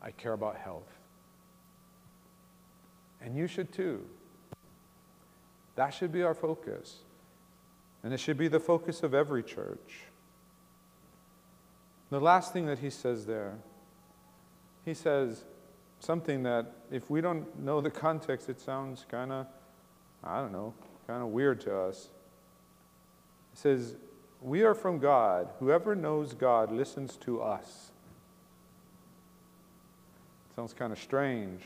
I 0.00 0.12
care 0.12 0.32
about 0.32 0.56
health. 0.56 0.92
And 3.20 3.36
you 3.36 3.48
should 3.48 3.72
too. 3.72 4.04
That 5.74 5.90
should 5.90 6.12
be 6.12 6.22
our 6.22 6.34
focus. 6.34 6.98
And 8.02 8.14
it 8.14 8.20
should 8.20 8.38
be 8.38 8.48
the 8.48 8.60
focus 8.60 9.02
of 9.02 9.14
every 9.14 9.42
church. 9.42 10.04
The 12.10 12.20
last 12.20 12.52
thing 12.52 12.66
that 12.66 12.78
he 12.78 12.90
says 12.90 13.26
there, 13.26 13.54
he 14.84 14.94
says 14.94 15.44
something 15.98 16.44
that 16.44 16.66
if 16.90 17.10
we 17.10 17.20
don't 17.20 17.58
know 17.58 17.80
the 17.80 17.90
context, 17.90 18.48
it 18.48 18.60
sounds 18.60 19.04
kind 19.10 19.32
of, 19.32 19.46
I 20.22 20.40
don't 20.40 20.52
know, 20.52 20.72
kind 21.06 21.22
of 21.22 21.28
weird 21.28 21.60
to 21.62 21.76
us. 21.76 22.08
He 23.52 23.58
says, 23.58 23.96
We 24.40 24.62
are 24.62 24.74
from 24.74 24.98
God. 24.98 25.48
Whoever 25.58 25.96
knows 25.96 26.32
God 26.32 26.70
listens 26.70 27.16
to 27.18 27.42
us. 27.42 27.90
Sounds 30.54 30.72
kind 30.72 30.92
of 30.92 30.98
strange. 30.98 31.62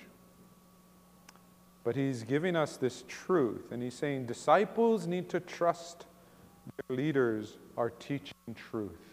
But 1.84 1.96
he's 1.96 2.24
giving 2.24 2.56
us 2.56 2.76
this 2.76 3.04
truth, 3.08 3.72
and 3.72 3.82
he's 3.82 3.94
saying 3.94 4.26
disciples 4.26 5.06
need 5.06 5.28
to 5.30 5.40
trust 5.40 6.06
their 6.88 6.96
leaders 6.96 7.56
are 7.76 7.90
teaching 7.90 8.34
truth. 8.54 9.09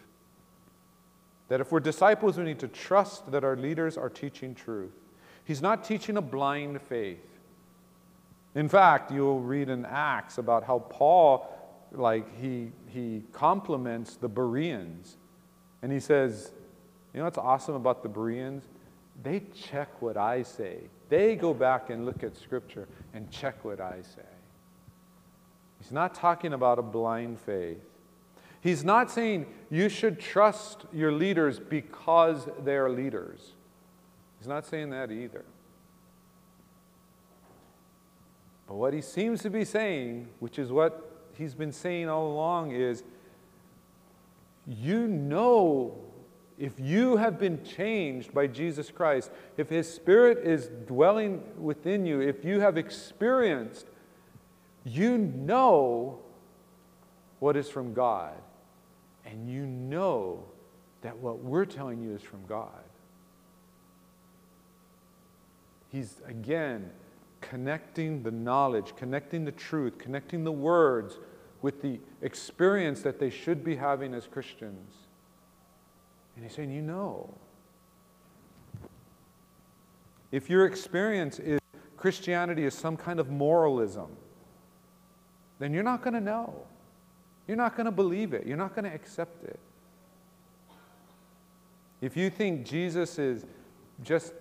That 1.48 1.60
if 1.60 1.72
we're 1.72 1.80
disciples, 1.80 2.36
we 2.36 2.44
need 2.44 2.58
to 2.60 2.68
trust 2.68 3.30
that 3.32 3.44
our 3.44 3.56
leaders 3.56 3.96
are 3.96 4.10
teaching 4.10 4.54
truth. 4.54 4.92
He's 5.44 5.62
not 5.62 5.82
teaching 5.82 6.16
a 6.16 6.22
blind 6.22 6.80
faith. 6.82 7.38
In 8.54 8.68
fact, 8.68 9.10
you'll 9.10 9.40
read 9.40 9.68
in 9.68 9.86
Acts 9.86 10.38
about 10.38 10.64
how 10.64 10.80
Paul, 10.90 11.48
like, 11.92 12.38
he, 12.40 12.72
he 12.88 13.22
compliments 13.32 14.16
the 14.16 14.28
Bereans. 14.28 15.16
And 15.82 15.92
he 15.92 16.00
says, 16.00 16.52
You 17.14 17.18
know 17.18 17.24
what's 17.24 17.38
awesome 17.38 17.74
about 17.76 18.02
the 18.02 18.08
Bereans? 18.08 18.64
They 19.22 19.42
check 19.54 20.02
what 20.02 20.16
I 20.16 20.42
say. 20.42 20.78
They 21.08 21.34
go 21.34 21.54
back 21.54 21.90
and 21.90 22.04
look 22.04 22.22
at 22.22 22.36
Scripture 22.36 22.86
and 23.14 23.30
check 23.30 23.64
what 23.64 23.80
I 23.80 24.02
say. 24.02 24.22
He's 25.80 25.92
not 25.92 26.14
talking 26.14 26.52
about 26.52 26.78
a 26.78 26.82
blind 26.82 27.40
faith. 27.40 27.87
He's 28.60 28.84
not 28.84 29.10
saying 29.10 29.46
you 29.70 29.88
should 29.88 30.18
trust 30.18 30.84
your 30.92 31.12
leaders 31.12 31.60
because 31.60 32.48
they're 32.64 32.90
leaders. 32.90 33.52
He's 34.38 34.48
not 34.48 34.66
saying 34.66 34.90
that 34.90 35.10
either. 35.10 35.44
But 38.66 38.74
what 38.74 38.92
he 38.92 39.00
seems 39.00 39.42
to 39.42 39.50
be 39.50 39.64
saying, 39.64 40.28
which 40.40 40.58
is 40.58 40.70
what 40.70 41.28
he's 41.36 41.54
been 41.54 41.72
saying 41.72 42.08
all 42.08 42.32
along, 42.32 42.72
is 42.72 43.02
you 44.66 45.06
know 45.06 45.96
if 46.58 46.72
you 46.78 47.16
have 47.16 47.38
been 47.38 47.64
changed 47.64 48.34
by 48.34 48.48
Jesus 48.48 48.90
Christ, 48.90 49.30
if 49.56 49.70
his 49.70 49.92
spirit 49.92 50.38
is 50.38 50.68
dwelling 50.86 51.42
within 51.56 52.04
you, 52.04 52.20
if 52.20 52.44
you 52.44 52.60
have 52.60 52.76
experienced, 52.76 53.86
you 54.84 55.16
know 55.16 56.18
what 57.38 57.56
is 57.56 57.70
from 57.70 57.94
God 57.94 58.34
and 59.30 59.48
you 59.48 59.66
know 59.66 60.44
that 61.02 61.16
what 61.18 61.38
we're 61.40 61.64
telling 61.64 62.02
you 62.02 62.14
is 62.14 62.22
from 62.22 62.44
God. 62.46 62.68
He's 65.90 66.20
again 66.26 66.90
connecting 67.40 68.22
the 68.22 68.30
knowledge, 68.30 68.94
connecting 68.96 69.44
the 69.44 69.52
truth, 69.52 69.98
connecting 69.98 70.44
the 70.44 70.52
words 70.52 71.18
with 71.62 71.82
the 71.82 72.00
experience 72.22 73.02
that 73.02 73.18
they 73.18 73.30
should 73.30 73.64
be 73.64 73.76
having 73.76 74.14
as 74.14 74.26
Christians. 74.26 74.94
And 76.36 76.44
he's 76.44 76.54
saying, 76.54 76.70
You 76.70 76.82
know. 76.82 77.34
If 80.30 80.50
your 80.50 80.66
experience 80.66 81.38
is 81.38 81.58
Christianity 81.96 82.64
is 82.64 82.74
some 82.74 82.96
kind 82.96 83.18
of 83.18 83.30
moralism, 83.30 84.08
then 85.58 85.72
you're 85.72 85.82
not 85.82 86.02
going 86.02 86.14
to 86.14 86.20
know. 86.20 86.66
You're 87.48 87.56
not 87.56 87.76
going 87.76 87.86
to 87.86 87.90
believe 87.90 88.34
it. 88.34 88.46
You're 88.46 88.58
not 88.58 88.74
going 88.74 88.84
to 88.84 88.94
accept 88.94 89.42
it. 89.42 89.58
If 92.02 92.16
you 92.16 92.30
think 92.30 92.64
Jesus 92.64 93.18
is 93.18 93.44
just, 94.04 94.32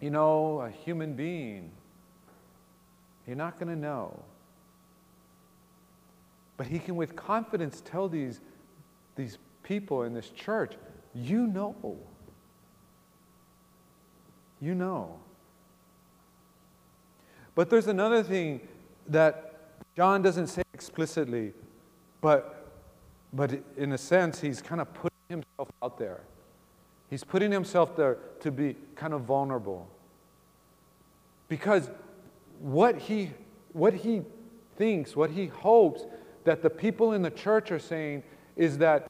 you 0.00 0.10
know, 0.10 0.60
a 0.60 0.68
human 0.68 1.14
being, 1.14 1.70
you're 3.26 3.36
not 3.36 3.58
going 3.58 3.68
to 3.68 3.80
know. 3.80 4.22
But 6.56 6.66
he 6.66 6.78
can, 6.78 6.96
with 6.96 7.14
confidence, 7.14 7.82
tell 7.84 8.08
these, 8.08 8.40
these 9.14 9.38
people 9.62 10.02
in 10.02 10.12
this 10.12 10.30
church, 10.30 10.74
you 11.14 11.46
know. 11.46 11.96
You 14.60 14.74
know. 14.74 15.18
But 17.54 17.70
there's 17.70 17.86
another 17.86 18.22
thing 18.22 18.60
that 19.08 19.54
John 19.96 20.20
doesn't 20.20 20.48
say 20.48 20.62
explicitly, 20.74 21.52
but, 22.26 22.72
but 23.32 23.52
in 23.76 23.92
a 23.92 23.98
sense, 23.98 24.40
he's 24.40 24.60
kind 24.60 24.80
of 24.80 24.92
putting 24.92 25.16
himself 25.28 25.70
out 25.80 25.96
there. 25.96 26.22
He's 27.08 27.22
putting 27.22 27.52
himself 27.52 27.94
there 27.94 28.18
to 28.40 28.50
be 28.50 28.74
kind 28.96 29.14
of 29.14 29.20
vulnerable. 29.20 29.86
Because 31.46 31.88
what 32.58 32.98
he, 32.98 33.30
what 33.74 33.94
he 33.94 34.22
thinks, 34.74 35.14
what 35.14 35.30
he 35.30 35.46
hopes 35.46 36.02
that 36.42 36.62
the 36.64 36.68
people 36.68 37.12
in 37.12 37.22
the 37.22 37.30
church 37.30 37.70
are 37.70 37.78
saying 37.78 38.24
is 38.56 38.78
that, 38.78 39.08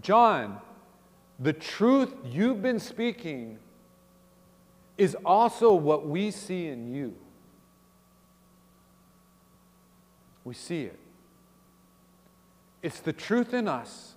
John, 0.00 0.58
the 1.38 1.52
truth 1.52 2.14
you've 2.24 2.62
been 2.62 2.80
speaking 2.80 3.58
is 4.96 5.14
also 5.22 5.74
what 5.74 6.08
we 6.08 6.30
see 6.30 6.68
in 6.68 6.94
you. 6.94 7.14
We 10.44 10.54
see 10.54 10.84
it. 10.84 10.98
It's 12.84 13.00
the 13.00 13.14
truth 13.14 13.54
in 13.54 13.66
us, 13.66 14.12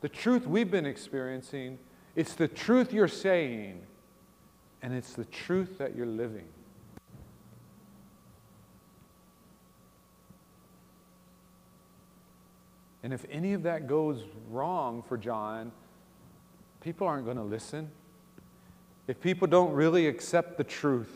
the 0.00 0.08
truth 0.08 0.46
we've 0.46 0.70
been 0.70 0.86
experiencing. 0.86 1.78
It's 2.14 2.32
the 2.32 2.48
truth 2.48 2.90
you're 2.90 3.08
saying, 3.08 3.82
and 4.80 4.94
it's 4.94 5.12
the 5.12 5.26
truth 5.26 5.76
that 5.76 5.94
you're 5.94 6.06
living. 6.06 6.46
And 13.02 13.12
if 13.12 13.26
any 13.30 13.52
of 13.52 13.64
that 13.64 13.86
goes 13.86 14.22
wrong 14.50 15.02
for 15.06 15.18
John, 15.18 15.70
people 16.80 17.06
aren't 17.06 17.26
going 17.26 17.36
to 17.36 17.42
listen. 17.42 17.90
If 19.08 19.20
people 19.20 19.46
don't 19.46 19.74
really 19.74 20.06
accept 20.06 20.56
the 20.56 20.64
truth, 20.64 21.12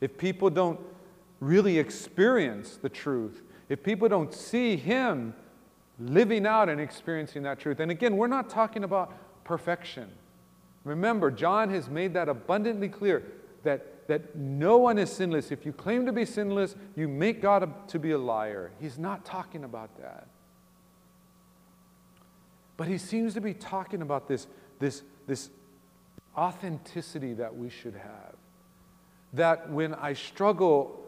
if 0.00 0.16
people 0.16 0.48
don't 0.48 0.80
really 1.40 1.78
experience 1.78 2.78
the 2.80 2.88
truth, 2.88 3.42
if 3.68 3.82
people 3.82 4.08
don't 4.08 4.32
see 4.32 4.76
him 4.76 5.34
living 5.98 6.46
out 6.46 6.68
and 6.68 6.80
experiencing 6.80 7.42
that 7.44 7.58
truth. 7.58 7.80
And 7.80 7.90
again, 7.90 8.16
we're 8.16 8.26
not 8.26 8.50
talking 8.50 8.84
about 8.84 9.12
perfection. 9.44 10.10
Remember, 10.84 11.30
John 11.30 11.70
has 11.70 11.88
made 11.88 12.14
that 12.14 12.28
abundantly 12.28 12.88
clear 12.88 13.22
that, 13.62 14.06
that 14.08 14.36
no 14.36 14.76
one 14.76 14.98
is 14.98 15.10
sinless. 15.10 15.50
If 15.50 15.64
you 15.64 15.72
claim 15.72 16.04
to 16.06 16.12
be 16.12 16.24
sinless, 16.24 16.74
you 16.96 17.08
make 17.08 17.40
God 17.40 17.88
to 17.88 17.98
be 17.98 18.10
a 18.10 18.18
liar. 18.18 18.70
He's 18.80 18.98
not 18.98 19.24
talking 19.24 19.64
about 19.64 19.96
that. 20.00 20.26
But 22.76 22.88
he 22.88 22.98
seems 22.98 23.34
to 23.34 23.40
be 23.40 23.54
talking 23.54 24.02
about 24.02 24.26
this, 24.28 24.46
this, 24.80 25.02
this 25.26 25.48
authenticity 26.36 27.34
that 27.34 27.56
we 27.56 27.70
should 27.70 27.94
have. 27.94 28.34
That 29.32 29.70
when 29.70 29.94
I 29.94 30.12
struggle, 30.12 31.00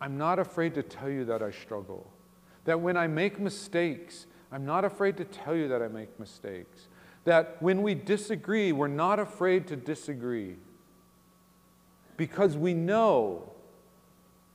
I'm 0.00 0.18
not 0.18 0.38
afraid 0.38 0.74
to 0.74 0.82
tell 0.82 1.08
you 1.08 1.24
that 1.26 1.42
I 1.42 1.52
struggle. 1.52 2.10
That 2.66 2.80
when 2.80 2.96
I 2.96 3.06
make 3.06 3.40
mistakes, 3.40 4.26
I'm 4.52 4.64
not 4.66 4.84
afraid 4.84 5.16
to 5.16 5.24
tell 5.24 5.56
you 5.56 5.68
that 5.68 5.82
I 5.82 5.88
make 5.88 6.20
mistakes. 6.20 6.88
That 7.24 7.60
when 7.60 7.82
we 7.82 7.94
disagree, 7.94 8.72
we're 8.72 8.86
not 8.86 9.18
afraid 9.18 9.66
to 9.68 9.76
disagree. 9.76 10.56
Because 12.16 12.56
we 12.56 12.74
know 12.74 13.52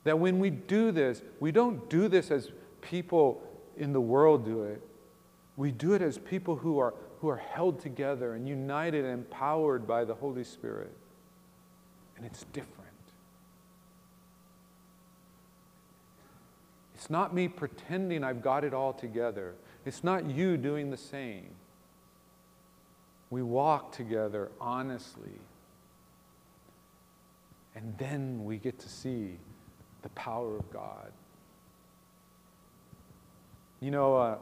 that 0.04 0.18
when 0.18 0.40
we 0.40 0.50
do 0.50 0.92
this, 0.92 1.22
we 1.40 1.52
don't 1.52 1.90
do 1.90 2.08
this 2.08 2.32
as 2.32 2.52
people 2.82 3.42
in 3.78 3.94
the 3.94 4.02
world 4.02 4.46
do 4.46 4.64
it. 4.64 4.82
We 5.58 5.72
do 5.72 5.94
it 5.94 6.02
as 6.02 6.18
people 6.18 6.56
who 6.56 6.80
are, 6.80 6.94
who 7.20 7.30
are 7.30 7.38
held 7.38 7.80
together 7.80 8.34
and 8.34 8.48
united 8.48 9.06
and 9.06 9.14
empowered 9.14 9.86
by 9.86 10.06
the 10.06 10.16
Holy 10.16 10.44
Spirit. 10.44 10.92
And 12.18 12.26
it's 12.26 12.46
different. 12.54 12.78
It's 16.96 17.01
not 17.12 17.36
me 17.36 17.48
pretending 17.48 18.24
I've 18.24 18.42
got 18.42 18.64
it 18.64 18.74
all 18.74 18.94
together. 18.94 19.54
It's 19.86 20.04
not 20.04 20.30
you 20.30 20.58
doing 20.58 20.90
the 20.90 20.98
same. 20.98 21.50
We 23.30 23.44
walk 23.44 23.92
together 23.92 24.50
honestly. 24.60 25.40
And 27.76 27.98
then 27.98 28.44
we 28.44 28.58
get 28.58 28.80
to 28.80 28.90
see 28.90 29.38
the 30.02 30.10
power 30.10 30.58
of 30.58 30.72
God. 30.72 31.12
You 33.80 33.92
know, 33.92 34.16
uh, 34.16 34.38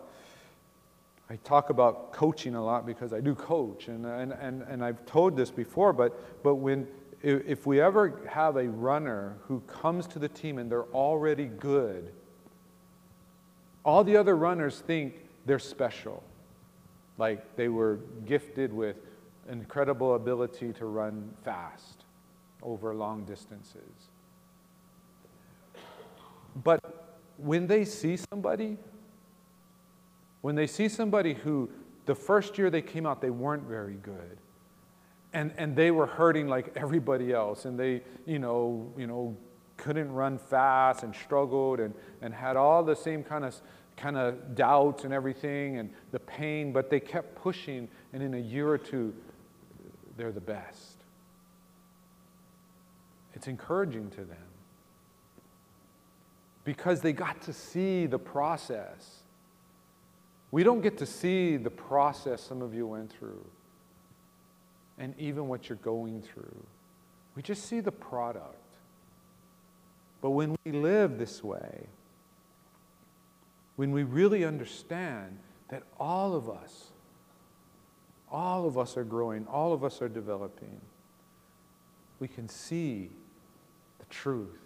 I 1.29 1.35
talk 1.37 1.69
about 1.69 2.11
coaching 2.11 2.55
a 2.55 2.63
lot 2.63 2.85
because 2.85 3.13
I 3.13 3.21
do 3.21 3.35
coach, 3.35 3.87
and, 3.87 4.05
and, 4.05 4.33
and, 4.33 4.63
and 4.63 4.83
I've 4.83 5.05
told 5.05 5.37
this 5.37 5.51
before, 5.51 5.93
but, 5.93 6.43
but 6.43 6.55
when, 6.55 6.87
if 7.21 7.67
we 7.67 7.79
ever 7.79 8.21
have 8.27 8.57
a 8.57 8.67
runner 8.67 9.37
who 9.43 9.61
comes 9.61 10.07
to 10.07 10.19
the 10.19 10.27
team 10.27 10.57
and 10.57 10.71
they're 10.71 10.85
already 10.85 11.45
good, 11.45 12.11
all 13.89 14.03
the 14.03 14.15
other 14.15 14.37
runners 14.37 14.83
think 14.85 15.15
they're 15.47 15.57
special, 15.57 16.23
like 17.17 17.55
they 17.55 17.69
were 17.69 17.99
gifted 18.27 18.71
with 18.71 18.97
incredible 19.49 20.13
ability 20.13 20.71
to 20.73 20.85
run 20.85 21.33
fast 21.43 22.05
over 22.61 22.93
long 22.93 23.25
distances. 23.25 24.09
But 26.63 26.79
when 27.37 27.65
they 27.65 27.83
see 27.83 28.15
somebody, 28.15 28.77
when 30.41 30.53
they 30.53 30.67
see 30.67 30.87
somebody 30.87 31.33
who 31.33 31.69
the 32.05 32.13
first 32.13 32.59
year 32.59 32.69
they 32.69 32.83
came 32.83 33.07
out, 33.07 33.21
they 33.21 33.31
weren't 33.31 33.63
very 33.63 33.95
good. 33.95 34.37
And, 35.33 35.51
and 35.57 35.75
they 35.75 35.89
were 35.89 36.05
hurting 36.07 36.47
like 36.47 36.73
everybody 36.75 37.33
else. 37.33 37.65
And 37.65 37.79
they, 37.79 38.03
you 38.27 38.37
know, 38.37 38.93
you 38.97 39.07
know, 39.07 39.35
couldn't 39.77 40.11
run 40.11 40.37
fast 40.37 41.03
and 41.03 41.15
struggled 41.15 41.79
and, 41.79 41.93
and 42.21 42.33
had 42.33 42.55
all 42.55 42.83
the 42.83 42.95
same 42.95 43.23
kind 43.23 43.45
of 43.45 43.55
kind 43.99 44.17
of 44.17 44.55
doubts 44.55 45.03
and 45.03 45.13
everything 45.13 45.77
and 45.77 45.89
the 46.11 46.19
pain, 46.19 46.71
but 46.71 46.89
they 46.89 46.99
kept 46.99 47.35
pushing, 47.35 47.87
and 48.13 48.23
in 48.23 48.33
a 48.33 48.39
year 48.39 48.67
or 48.67 48.77
two, 48.77 49.13
they're 50.17 50.31
the 50.31 50.41
best. 50.41 50.97
It's 53.33 53.47
encouraging 53.47 54.09
to 54.11 54.23
them 54.23 54.37
because 56.63 57.01
they 57.01 57.13
got 57.13 57.41
to 57.43 57.53
see 57.53 58.05
the 58.05 58.19
process. 58.19 59.19
We 60.51 60.63
don't 60.63 60.81
get 60.81 60.97
to 60.99 61.05
see 61.05 61.57
the 61.57 61.69
process 61.69 62.41
some 62.41 62.61
of 62.61 62.73
you 62.73 62.87
went 62.87 63.11
through 63.11 63.45
and 64.97 65.13
even 65.17 65.47
what 65.47 65.69
you're 65.69 65.77
going 65.77 66.21
through. 66.21 66.63
We 67.35 67.41
just 67.41 67.65
see 67.65 67.79
the 67.79 67.91
product. 67.91 68.55
But 70.21 70.31
when 70.31 70.55
we 70.65 70.71
live 70.73 71.17
this 71.17 71.43
way, 71.43 71.87
when 73.79 73.93
we 73.93 74.03
really 74.03 74.43
understand 74.43 75.39
that 75.69 75.83
all 75.97 76.35
of 76.35 76.49
us, 76.49 76.87
all 78.29 78.67
of 78.67 78.77
us 78.77 78.97
are 78.97 79.05
growing, 79.05 79.47
all 79.47 79.71
of 79.71 79.85
us 79.85 80.01
are 80.01 80.09
developing, 80.09 80.81
we 82.19 82.27
can 82.27 82.49
see 82.49 83.09
the 83.99 84.05
truth 84.09 84.59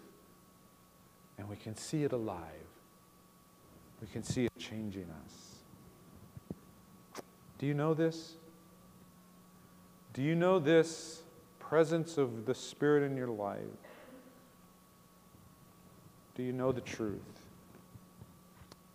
and 1.38 1.48
we 1.48 1.56
can 1.56 1.78
see 1.78 2.04
it 2.04 2.12
alive. 2.12 2.66
We 4.02 4.08
can 4.08 4.24
see 4.24 4.46
it 4.46 4.52
changing 4.58 5.06
us. 5.24 5.58
Do 7.60 7.68
you 7.68 7.76
know 7.76 7.94
this? 7.94 8.38
Do 10.14 10.24
you 10.24 10.34
know 10.34 10.58
this 10.58 11.22
presence 11.60 12.18
of 12.18 12.48
the 12.48 12.56
Spirit 12.56 13.04
in 13.04 13.16
your 13.16 13.28
life? 13.28 13.60
Do 16.34 16.42
you 16.42 16.52
know 16.52 16.72
the 16.72 16.82
truth? 16.82 17.33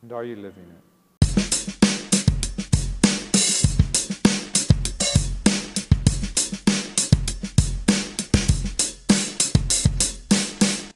And 0.02 0.12
are 0.12 0.24
you 0.24 0.36
living 0.36 0.64
it? 0.64 0.87